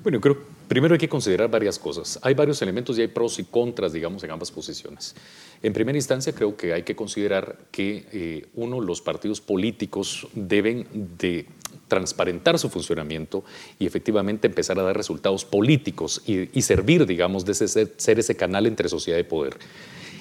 [0.03, 0.39] Bueno, creo
[0.69, 2.19] primero hay que considerar varias cosas.
[2.23, 5.15] Hay varios elementos y hay pros y contras, digamos, en ambas posiciones.
[5.63, 10.87] En primera instancia, creo que hay que considerar que, eh, uno, los partidos políticos deben
[11.19, 11.47] de
[11.89, 13.45] transparentar su funcionamiento
[13.79, 18.89] y efectivamente empezar a dar resultados políticos y, servir, digamos, de ser ese canal entre
[18.89, 19.57] sociedad y poder.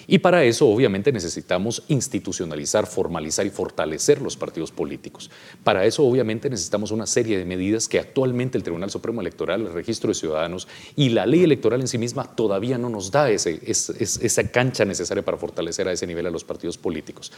[0.08, 5.30] Y para eso, obviamente, necesitamos institucionalizar, formalizar y fortalecer los partidos políticos.
[5.64, 9.74] Para eso, obviamente, necesitamos una serie de medidas que actualmente el Tribunal Supremo Electoral, el
[9.74, 13.60] Registro de Ciudadanos y la ley electoral en sí misma todavía no nos da ese,
[13.66, 17.32] esa cancha necesaria para fortalecer a ese nivel a los partidos políticos.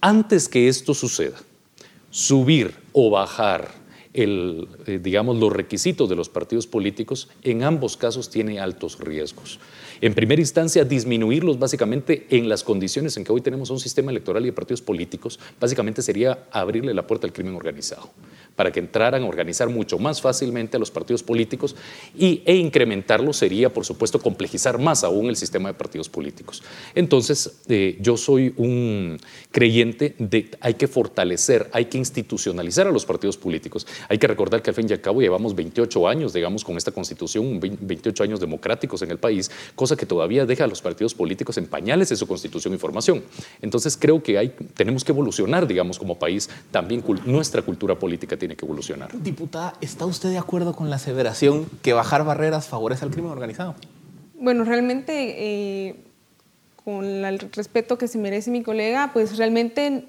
[0.00, 1.38] Antes que esto suceda,
[2.10, 8.30] subir o bajar el, eh, digamos, los requisitos de los partidos políticos, en ambos casos
[8.30, 9.58] tiene altos riesgos.
[10.02, 14.42] En primera instancia, disminuirlos básicamente en las condiciones en que hoy tenemos un sistema electoral
[14.42, 18.10] y de partidos políticos, básicamente sería abrirle la puerta al crimen organizado
[18.56, 21.76] para que entraran a organizar mucho más fácilmente a los partidos políticos
[22.16, 26.62] y, e incrementarlo sería, por supuesto, complejizar más aún el sistema de partidos políticos.
[26.94, 29.18] Entonces, eh, yo soy un
[29.50, 33.86] creyente de hay que fortalecer, hay que institucionalizar a los partidos políticos.
[34.08, 36.90] Hay que recordar que al fin y al cabo llevamos 28 años, digamos, con esta
[36.90, 41.56] constitución, 28 años democráticos en el país, cosa que todavía deja a los partidos políticos
[41.58, 43.22] en pañales en su constitución y formación.
[43.60, 48.56] Entonces, creo que hay, tenemos que evolucionar, digamos, como país, también nuestra cultura política tiene
[48.56, 49.10] que evolucionar.
[49.22, 53.76] Diputada, ¿está usted de acuerdo con la aseveración que bajar barreras favorece al crimen organizado?
[54.34, 55.12] Bueno, realmente,
[55.86, 55.96] eh,
[56.84, 60.06] con el respeto que se merece mi colega, pues realmente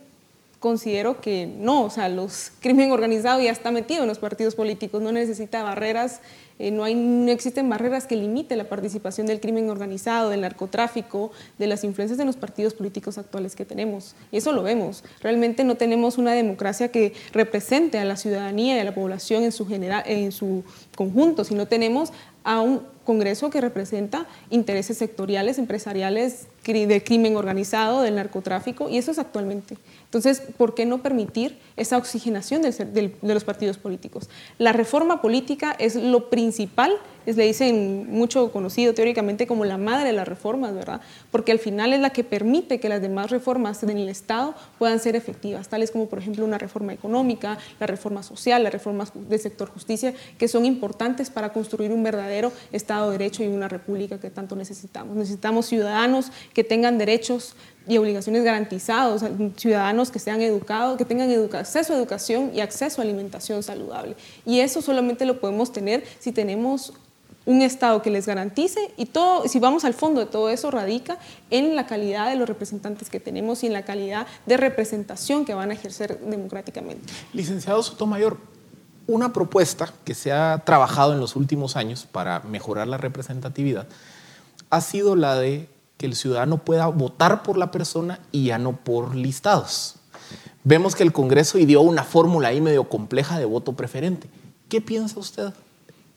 [0.58, 5.00] considero que no, o sea, los crimen organizado ya está metido en los partidos políticos,
[5.00, 6.20] no necesita barreras
[6.60, 11.32] eh, no, hay, no existen barreras que limiten la participación del crimen organizado, del narcotráfico,
[11.58, 14.16] de las influencias de los partidos políticos actuales que tenemos.
[14.32, 15.04] Y eso lo vemos.
[15.22, 19.52] Realmente no tenemos una democracia que represente a la ciudadanía y a la población en
[19.52, 20.64] su, general, en su
[20.96, 22.12] conjunto, sino tenemos
[22.44, 29.12] a un Congreso que representa intereses sectoriales, empresariales, de crimen organizado, del narcotráfico, y eso
[29.12, 29.78] es actualmente.
[30.06, 34.30] Entonces, ¿por qué no permitir esa oxigenación de los partidos políticos?
[34.58, 40.08] La reforma política es lo principal es, le dicen mucho conocido teóricamente como la madre
[40.08, 41.02] de las reformas, ¿verdad?
[41.32, 45.00] Porque al final es la que permite que las demás reformas en el Estado puedan
[45.00, 49.40] ser efectivas, tales como por ejemplo una reforma económica, la reforma social, la reforma del
[49.40, 54.20] sector justicia, que son importantes para construir un verdadero Estado de Derecho y una república
[54.20, 55.16] que tanto necesitamos.
[55.16, 57.56] Necesitamos ciudadanos que tengan derechos
[57.88, 59.24] y obligaciones garantizados,
[59.58, 64.16] ciudadanos que sean educados, que tengan acceso a educación y acceso a alimentación saludable.
[64.46, 66.94] Y eso solamente lo podemos tener si tenemos
[67.46, 71.18] un Estado que les garantice y todo, si vamos al fondo de todo eso, radica
[71.50, 75.54] en la calidad de los representantes que tenemos y en la calidad de representación que
[75.54, 77.12] van a ejercer democráticamente.
[77.34, 78.38] Licenciado Sotomayor,
[79.08, 83.88] una propuesta que se ha trabajado en los últimos años para mejorar la representatividad
[84.70, 88.76] ha sido la de que el ciudadano pueda votar por la persona y ya no
[88.76, 89.98] por listados.
[90.64, 94.30] Vemos que el Congreso ideó una fórmula ahí medio compleja de voto preferente.
[94.70, 95.54] ¿Qué piensa usted?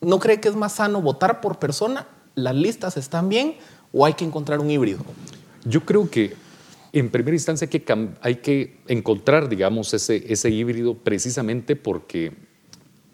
[0.01, 2.07] ¿No cree que es más sano votar por persona?
[2.33, 3.57] ¿Las listas están bien
[3.93, 5.01] o hay que encontrar un híbrido?
[5.63, 6.35] Yo creo que
[6.93, 7.69] en primera instancia
[8.21, 12.46] hay que, encontrar, digamos, ese, ese híbrido precisamente porque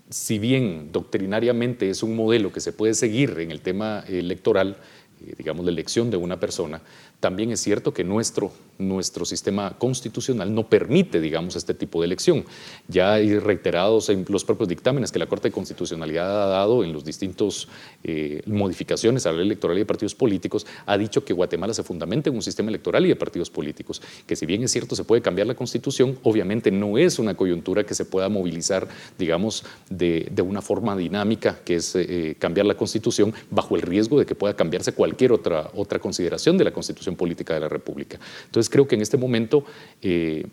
[0.10, 4.78] si bien doctrinariamente es un modelo que se puede seguir en el tema electoral,
[5.26, 6.82] eh, digamos, la elección de una persona,
[7.20, 12.44] también es cierto que nuestro, nuestro sistema constitucional no permite, digamos, este tipo de elección.
[12.88, 16.92] Ya hay reiterados en los propios dictámenes que la Corte de Constitucionalidad ha dado en
[16.92, 17.70] los distintos
[18.04, 21.84] eh, modificaciones a la ley electoral y de partidos políticos, ha dicho que Guatemala se
[21.84, 25.04] fundamenta en un sistema electoral y de partidos políticos, que si bien es cierto se
[25.04, 28.88] puede cambiar la constitución, obviamente no es una coyuntura que se pueda movilizar,
[29.18, 34.20] digamos, de, de una forma dinámica, que es eh, cambiar la constitución bajo el riesgo
[34.20, 38.20] de que pueda cambiarse cualquier otra, otra consideración de la constitución política de la República.
[38.46, 39.66] Entonces creo que en este momento
[40.02, 40.46] eh,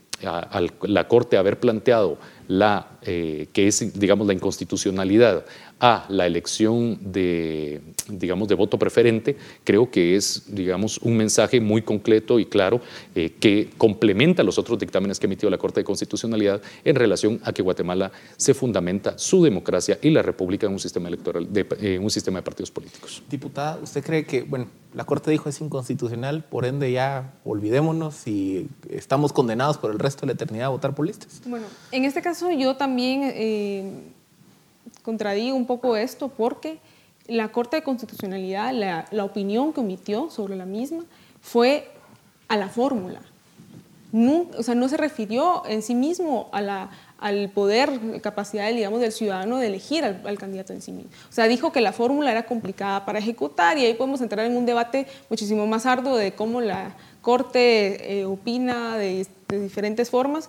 [0.82, 2.18] la Corte haber planteado
[2.50, 5.44] la, eh, que es, digamos, la inconstitucionalidad
[5.78, 11.82] a la elección de, digamos, de voto preferente, creo que es, digamos, un mensaje muy
[11.82, 12.80] concreto y claro
[13.14, 17.52] eh, que complementa los otros dictámenes que emitió la Corte de Constitucionalidad en relación a
[17.52, 22.10] que Guatemala se fundamenta su democracia y la República en un sistema electoral, de, un
[22.10, 23.22] sistema de partidos políticos.
[23.30, 28.68] Diputada, ¿usted cree que, bueno, la Corte dijo es inconstitucional, por ende ya olvidémonos y
[28.88, 31.40] estamos condenados por el resto de la eternidad a votar por listas?
[31.46, 33.22] Bueno, en este caso yo también...
[33.34, 34.12] Eh,
[35.02, 36.78] contradigo un poco esto porque
[37.26, 41.04] la Corte de Constitucionalidad, la, opinión que emitió sobre la misma
[41.40, 41.90] fue
[42.48, 43.20] a la fórmula.
[44.12, 49.00] No, o sea, no se refirió en sí mismo a la, al poder, capacidad digamos,
[49.00, 51.12] del ciudadano de elegir al, candidato en sí mismo.
[51.28, 54.56] O sea, dijo que la fórmula era complicada para ejecutar y ahí podemos entrar en
[54.56, 60.48] un debate muchísimo más arduo de cómo la Corte eh, opina de, de diferentes formas,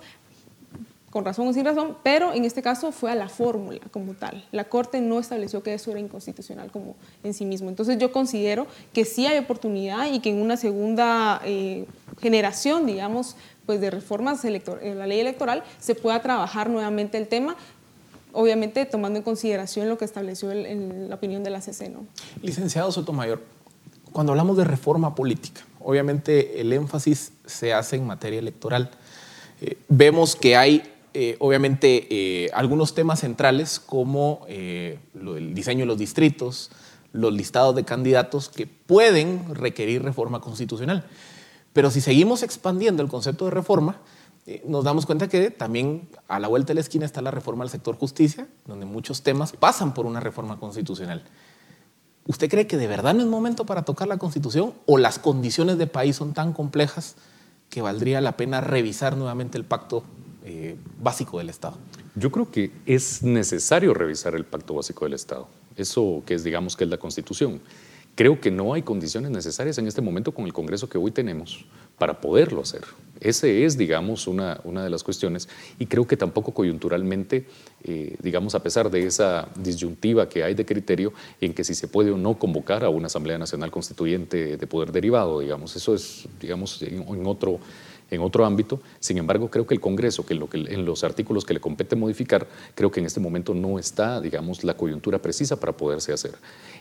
[1.11, 4.43] con razón o sin razón, pero en este caso fue a la fórmula como tal.
[4.51, 7.69] La Corte no estableció que eso era inconstitucional como en sí mismo.
[7.69, 11.85] Entonces yo considero que sí hay oportunidad y que en una segunda eh,
[12.21, 13.35] generación, digamos,
[13.65, 17.57] pues de reformas en la ley electoral se pueda trabajar nuevamente el tema,
[18.31, 21.89] obviamente tomando en consideración lo que estableció en la opinión de la CC.
[21.89, 22.05] ¿no?
[22.41, 23.41] Licenciado Sotomayor,
[24.13, 28.91] cuando hablamos de reforma política, obviamente el énfasis se hace en materia electoral.
[29.61, 35.85] Eh, vemos que hay eh, obviamente eh, algunos temas centrales como eh, el diseño de
[35.87, 36.71] los distritos,
[37.11, 41.05] los listados de candidatos que pueden requerir reforma constitucional.
[41.73, 43.97] Pero si seguimos expandiendo el concepto de reforma,
[44.65, 47.69] nos damos cuenta que también a la vuelta de la esquina está la reforma al
[47.69, 51.23] sector justicia, donde muchos temas pasan por una reforma constitucional.
[52.25, 55.77] ¿Usted cree que de verdad no es momento para tocar la constitución o las condiciones
[55.77, 57.15] de país son tan complejas
[57.69, 60.03] que valdría la pena revisar nuevamente el pacto
[60.45, 61.77] eh, básico del Estado?
[62.15, 65.47] Yo creo que es necesario revisar el pacto básico del Estado.
[65.75, 67.61] Eso que es, digamos, que es la constitución.
[68.15, 71.65] Creo que no hay condiciones necesarias en este momento con el Congreso que hoy tenemos
[71.97, 72.81] para poderlo hacer.
[73.21, 75.47] Ese es, digamos, una, una de las cuestiones
[75.79, 77.45] y creo que tampoco coyunturalmente,
[77.83, 81.87] eh, digamos, a pesar de esa disyuntiva que hay de criterio en que si se
[81.87, 86.27] puede o no convocar a una Asamblea Nacional Constituyente de poder derivado, digamos, eso es,
[86.39, 87.59] digamos, en otro
[88.11, 88.79] en otro ámbito.
[88.99, 92.91] Sin embargo, creo que el Congreso, que en, los artículos que le compete modificar, creo
[92.91, 96.33] que en este momento no está, digamos, la coyuntura precisa para poderse hacer.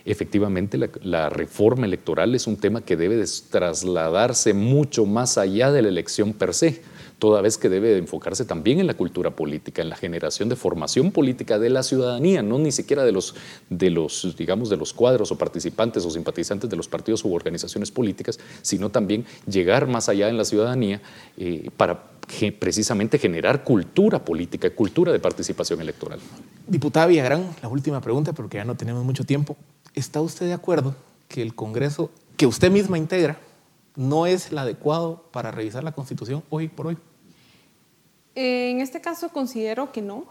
[0.05, 5.87] Efectivamente, la, reforma electoral es un tema que debe trasladarse mucho más allá de la
[5.87, 6.81] elección per se
[7.21, 11.11] toda vez que debe enfocarse también en la cultura política, en la generación de formación
[11.11, 13.35] política de la ciudadanía, no ni siquiera de los,
[13.69, 17.91] de los, digamos, de los cuadros o participantes o simpatizantes de los partidos u organizaciones
[17.91, 20.99] políticas, sino también llegar más allá en la ciudadanía
[21.37, 22.07] eh, para
[22.57, 26.19] precisamente generar cultura política, cultura de participación electoral.
[26.65, 29.55] Diputada Villagrán, la última pregunta, porque ya no tenemos mucho tiempo.
[29.93, 30.95] ¿Está usted de acuerdo
[31.27, 33.37] que el Congreso que usted misma integra
[33.95, 36.97] no es el adecuado para revisar la Constitución hoy por hoy?
[38.35, 40.25] En este caso considero que no.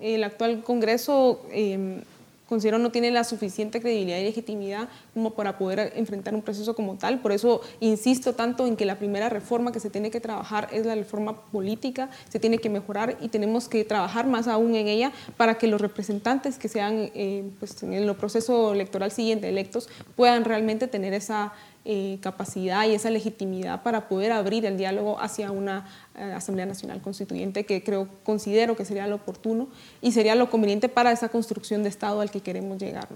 [0.00, 2.02] El actual Congreso em,
[2.48, 6.96] considero no tiene la suficiente credibilidad y legitimidad como para poder enfrentar un proceso como
[6.96, 7.20] tal.
[7.20, 10.86] Por eso insisto tanto en que la primera reforma que se tiene que trabajar es
[10.86, 15.12] la reforma política, se tiene que mejorar y tenemos que trabajar más aún en ella
[15.36, 20.44] para que los representantes que sean eh, pues, en el proceso electoral siguiente electos puedan
[20.44, 21.52] realmente tener esa
[21.88, 27.00] eh, capacidad y esa legitimidad para poder abrir el diálogo hacia una eh, Asamblea Nacional
[27.00, 29.68] Constituyente que creo, considero que sería lo oportuno
[30.02, 33.06] y sería lo conveniente para esa construcción de Estado al que queremos llegar.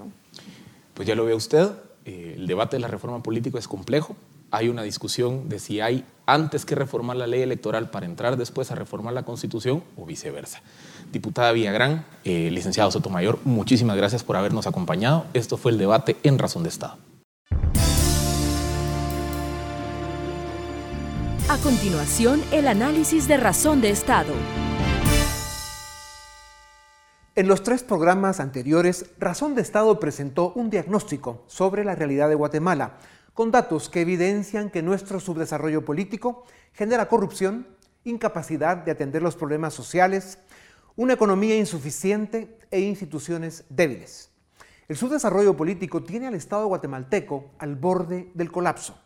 [0.94, 1.68] Pues ya lo ve usted,
[2.04, 4.14] eh, el debate de la reforma política es complejo.
[4.52, 8.70] Hay una discusión de si hay antes que reformar la ley electoral para entrar después
[8.70, 10.62] a reformar la Constitución o viceversa.
[11.10, 15.26] Diputada Villagrán, licenciado Sotomayor, muchísimas gracias por habernos acompañado.
[15.34, 17.09] Esto fue el debate en Razón de Estado.
[21.51, 24.32] A continuación, el análisis de razón de Estado.
[27.34, 32.36] En los tres programas anteriores, Razón de Estado presentó un diagnóstico sobre la realidad de
[32.36, 32.98] Guatemala,
[33.34, 37.66] con datos que evidencian que nuestro subdesarrollo político genera corrupción,
[38.05, 40.38] incapacidad de atender los problemas sociales,
[40.94, 44.30] una economía insuficiente e instituciones débiles.
[44.86, 48.96] El subdesarrollo político tiene al Estado guatemalteco al borde del colapso.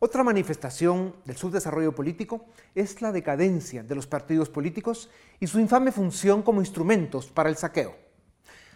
[0.00, 2.46] Otra manifestación del subdesarrollo político
[2.76, 7.56] es la decadencia de los partidos políticos y su infame función como instrumentos para el
[7.56, 7.96] saqueo.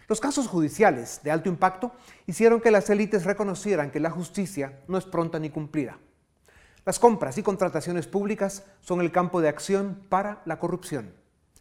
[0.09, 1.93] Los casos judiciales de alto impacto
[2.27, 5.97] hicieron que las élites reconocieran que la justicia no es pronta ni cumplida.
[6.85, 11.13] Las compras y contrataciones públicas son el campo de acción para la corrupción.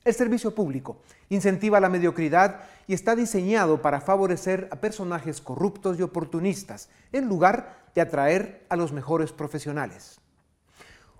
[0.04, 6.02] El servicio público incentiva la mediocridad y está diseñado para favorecer a personajes corruptos y
[6.02, 10.20] oportunistas en lugar de atraer a los mejores profesionales.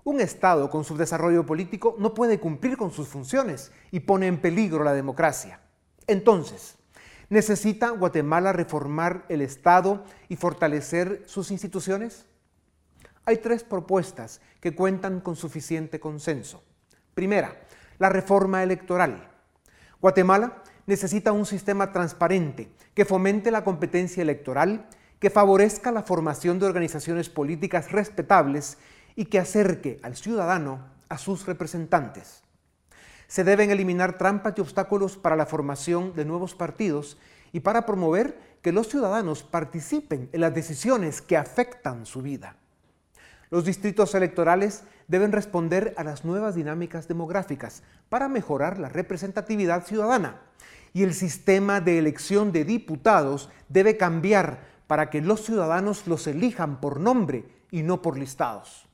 [0.03, 4.41] Un Estado con su desarrollo político no puede cumplir con sus funciones y pone en
[4.41, 5.61] peligro la democracia.
[6.07, 6.75] Entonces,
[7.29, 12.25] ¿necesita Guatemala reformar el Estado y fortalecer sus instituciones?
[13.25, 16.61] Hay tres propuestas que cuentan con suficiente consenso.
[17.13, 17.61] Primera,
[17.99, 19.29] la reforma electoral.
[20.01, 24.87] Guatemala necesita un sistema transparente que fomente la competencia electoral
[25.19, 28.77] que favorezca la formación de organizaciones políticas respetables
[29.15, 32.43] y que acerque al ciudadano a sus representantes.
[33.27, 37.17] Se deben eliminar trampas y obstáculos para la formación de nuevos partidos
[37.53, 42.57] y para promover que los ciudadanos participen en las decisiones que afectan su vida.
[43.53, 50.41] Los distritos electorales deben responder a las nuevas dinámicas demográficas para mejorar la representatividad ciudadana
[50.91, 56.81] y el sistema de elección de diputados debe cambiar para que los ciudadanos los elijan
[56.81, 58.87] por nombre y no por listados.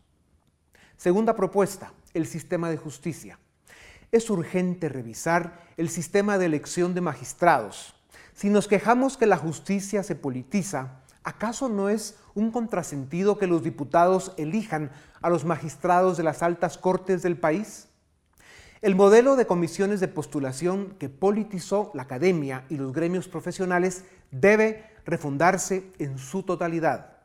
[0.97, 3.39] Segunda propuesta, el sistema de justicia.
[4.12, 7.95] Es urgente revisar el sistema de elección de magistrados.
[8.34, 13.63] Si nos quejamos que la justicia se politiza, ¿acaso no es un contrasentido que los
[13.63, 17.89] diputados elijan a los magistrados de las altas cortes del país?
[18.81, 24.85] El modelo de comisiones de postulación que politizó la academia y los gremios profesionales debe
[25.05, 27.17] refundarse en su totalidad.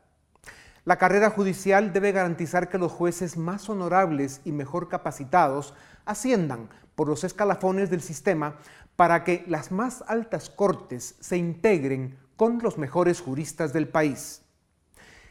[0.83, 7.07] La carrera judicial debe garantizar que los jueces más honorables y mejor capacitados asciendan por
[7.07, 8.57] los escalafones del sistema
[8.97, 14.44] para que las más altas cortes se integren con los mejores juristas del país.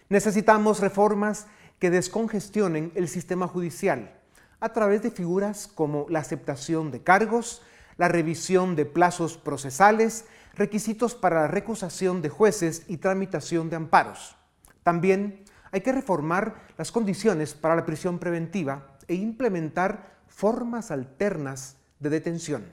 [0.09, 1.47] Necesitamos reformas
[1.79, 4.21] que descongestionen el sistema judicial
[4.61, 7.63] a través de figuras como la aceptación de cargos,
[7.97, 14.37] la revisión de plazos procesales, requisitos para la recusación de jueces y tramitación de amparos.
[14.83, 22.11] También hay que reformar las condiciones para la prisión preventiva e implementar formas alternas de
[22.11, 22.65] detención.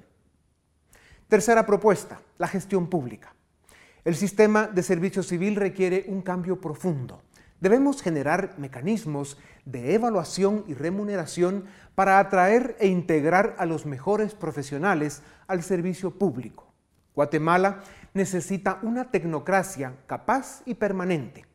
[1.27, 3.33] Tercera propuesta, la gestión pública.
[4.03, 7.21] El sistema de servicio civil requiere un cambio profundo.
[7.59, 15.21] Debemos generar mecanismos de evaluación y remuneración para atraer e integrar a los mejores profesionales
[15.45, 16.73] al servicio público.
[17.13, 17.81] Guatemala
[18.15, 21.45] necesita una tecnocracia capaz y permanente.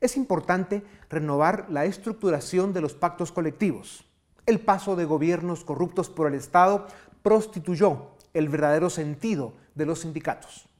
[0.00, 4.04] Es importante renovar la estructuración de los pactos colectivos.
[4.46, 6.88] El paso de gobiernos corruptos por el Estado
[7.22, 10.71] prostituyó el verdadero sentido de los sindicatos.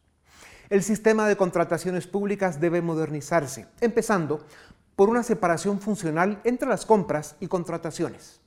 [0.73, 4.43] El sistema de contrataciones públicas debe modernizarse, empezando
[4.97, 8.41] por una separación funcional entre las compras y contrataciones.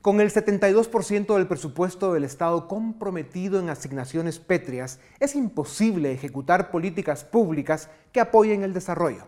[0.00, 7.22] Con el 72% del presupuesto del Estado comprometido en asignaciones pétreas, es imposible ejecutar políticas
[7.22, 9.26] públicas que apoyen el desarrollo.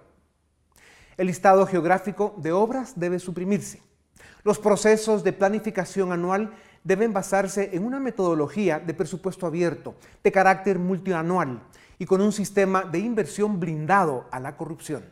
[1.18, 3.82] El listado geográfico de obras debe suprimirse.
[4.45, 10.78] Los procesos de planificación anual deben basarse en una metodología de presupuesto abierto, de carácter
[10.78, 11.61] multianual
[12.03, 15.05] y con un sistema de inversión blindado a la corrupción.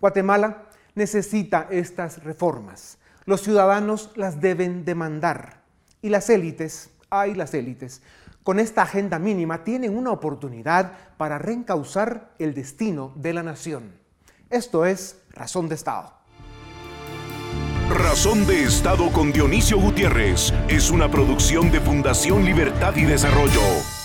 [0.00, 0.62] Guatemala
[0.94, 2.96] necesita estas reformas.
[3.26, 5.60] Los ciudadanos las deben demandar.
[6.00, 8.00] Y las élites, ay las élites,
[8.42, 13.92] con esta agenda mínima tienen una oportunidad para reencauzar el destino de la nación.
[14.48, 16.14] Esto es Razón de Estado.
[17.90, 23.99] Razón de Estado con Dionisio Gutiérrez es una producción de Fundación Libertad y Desarrollo.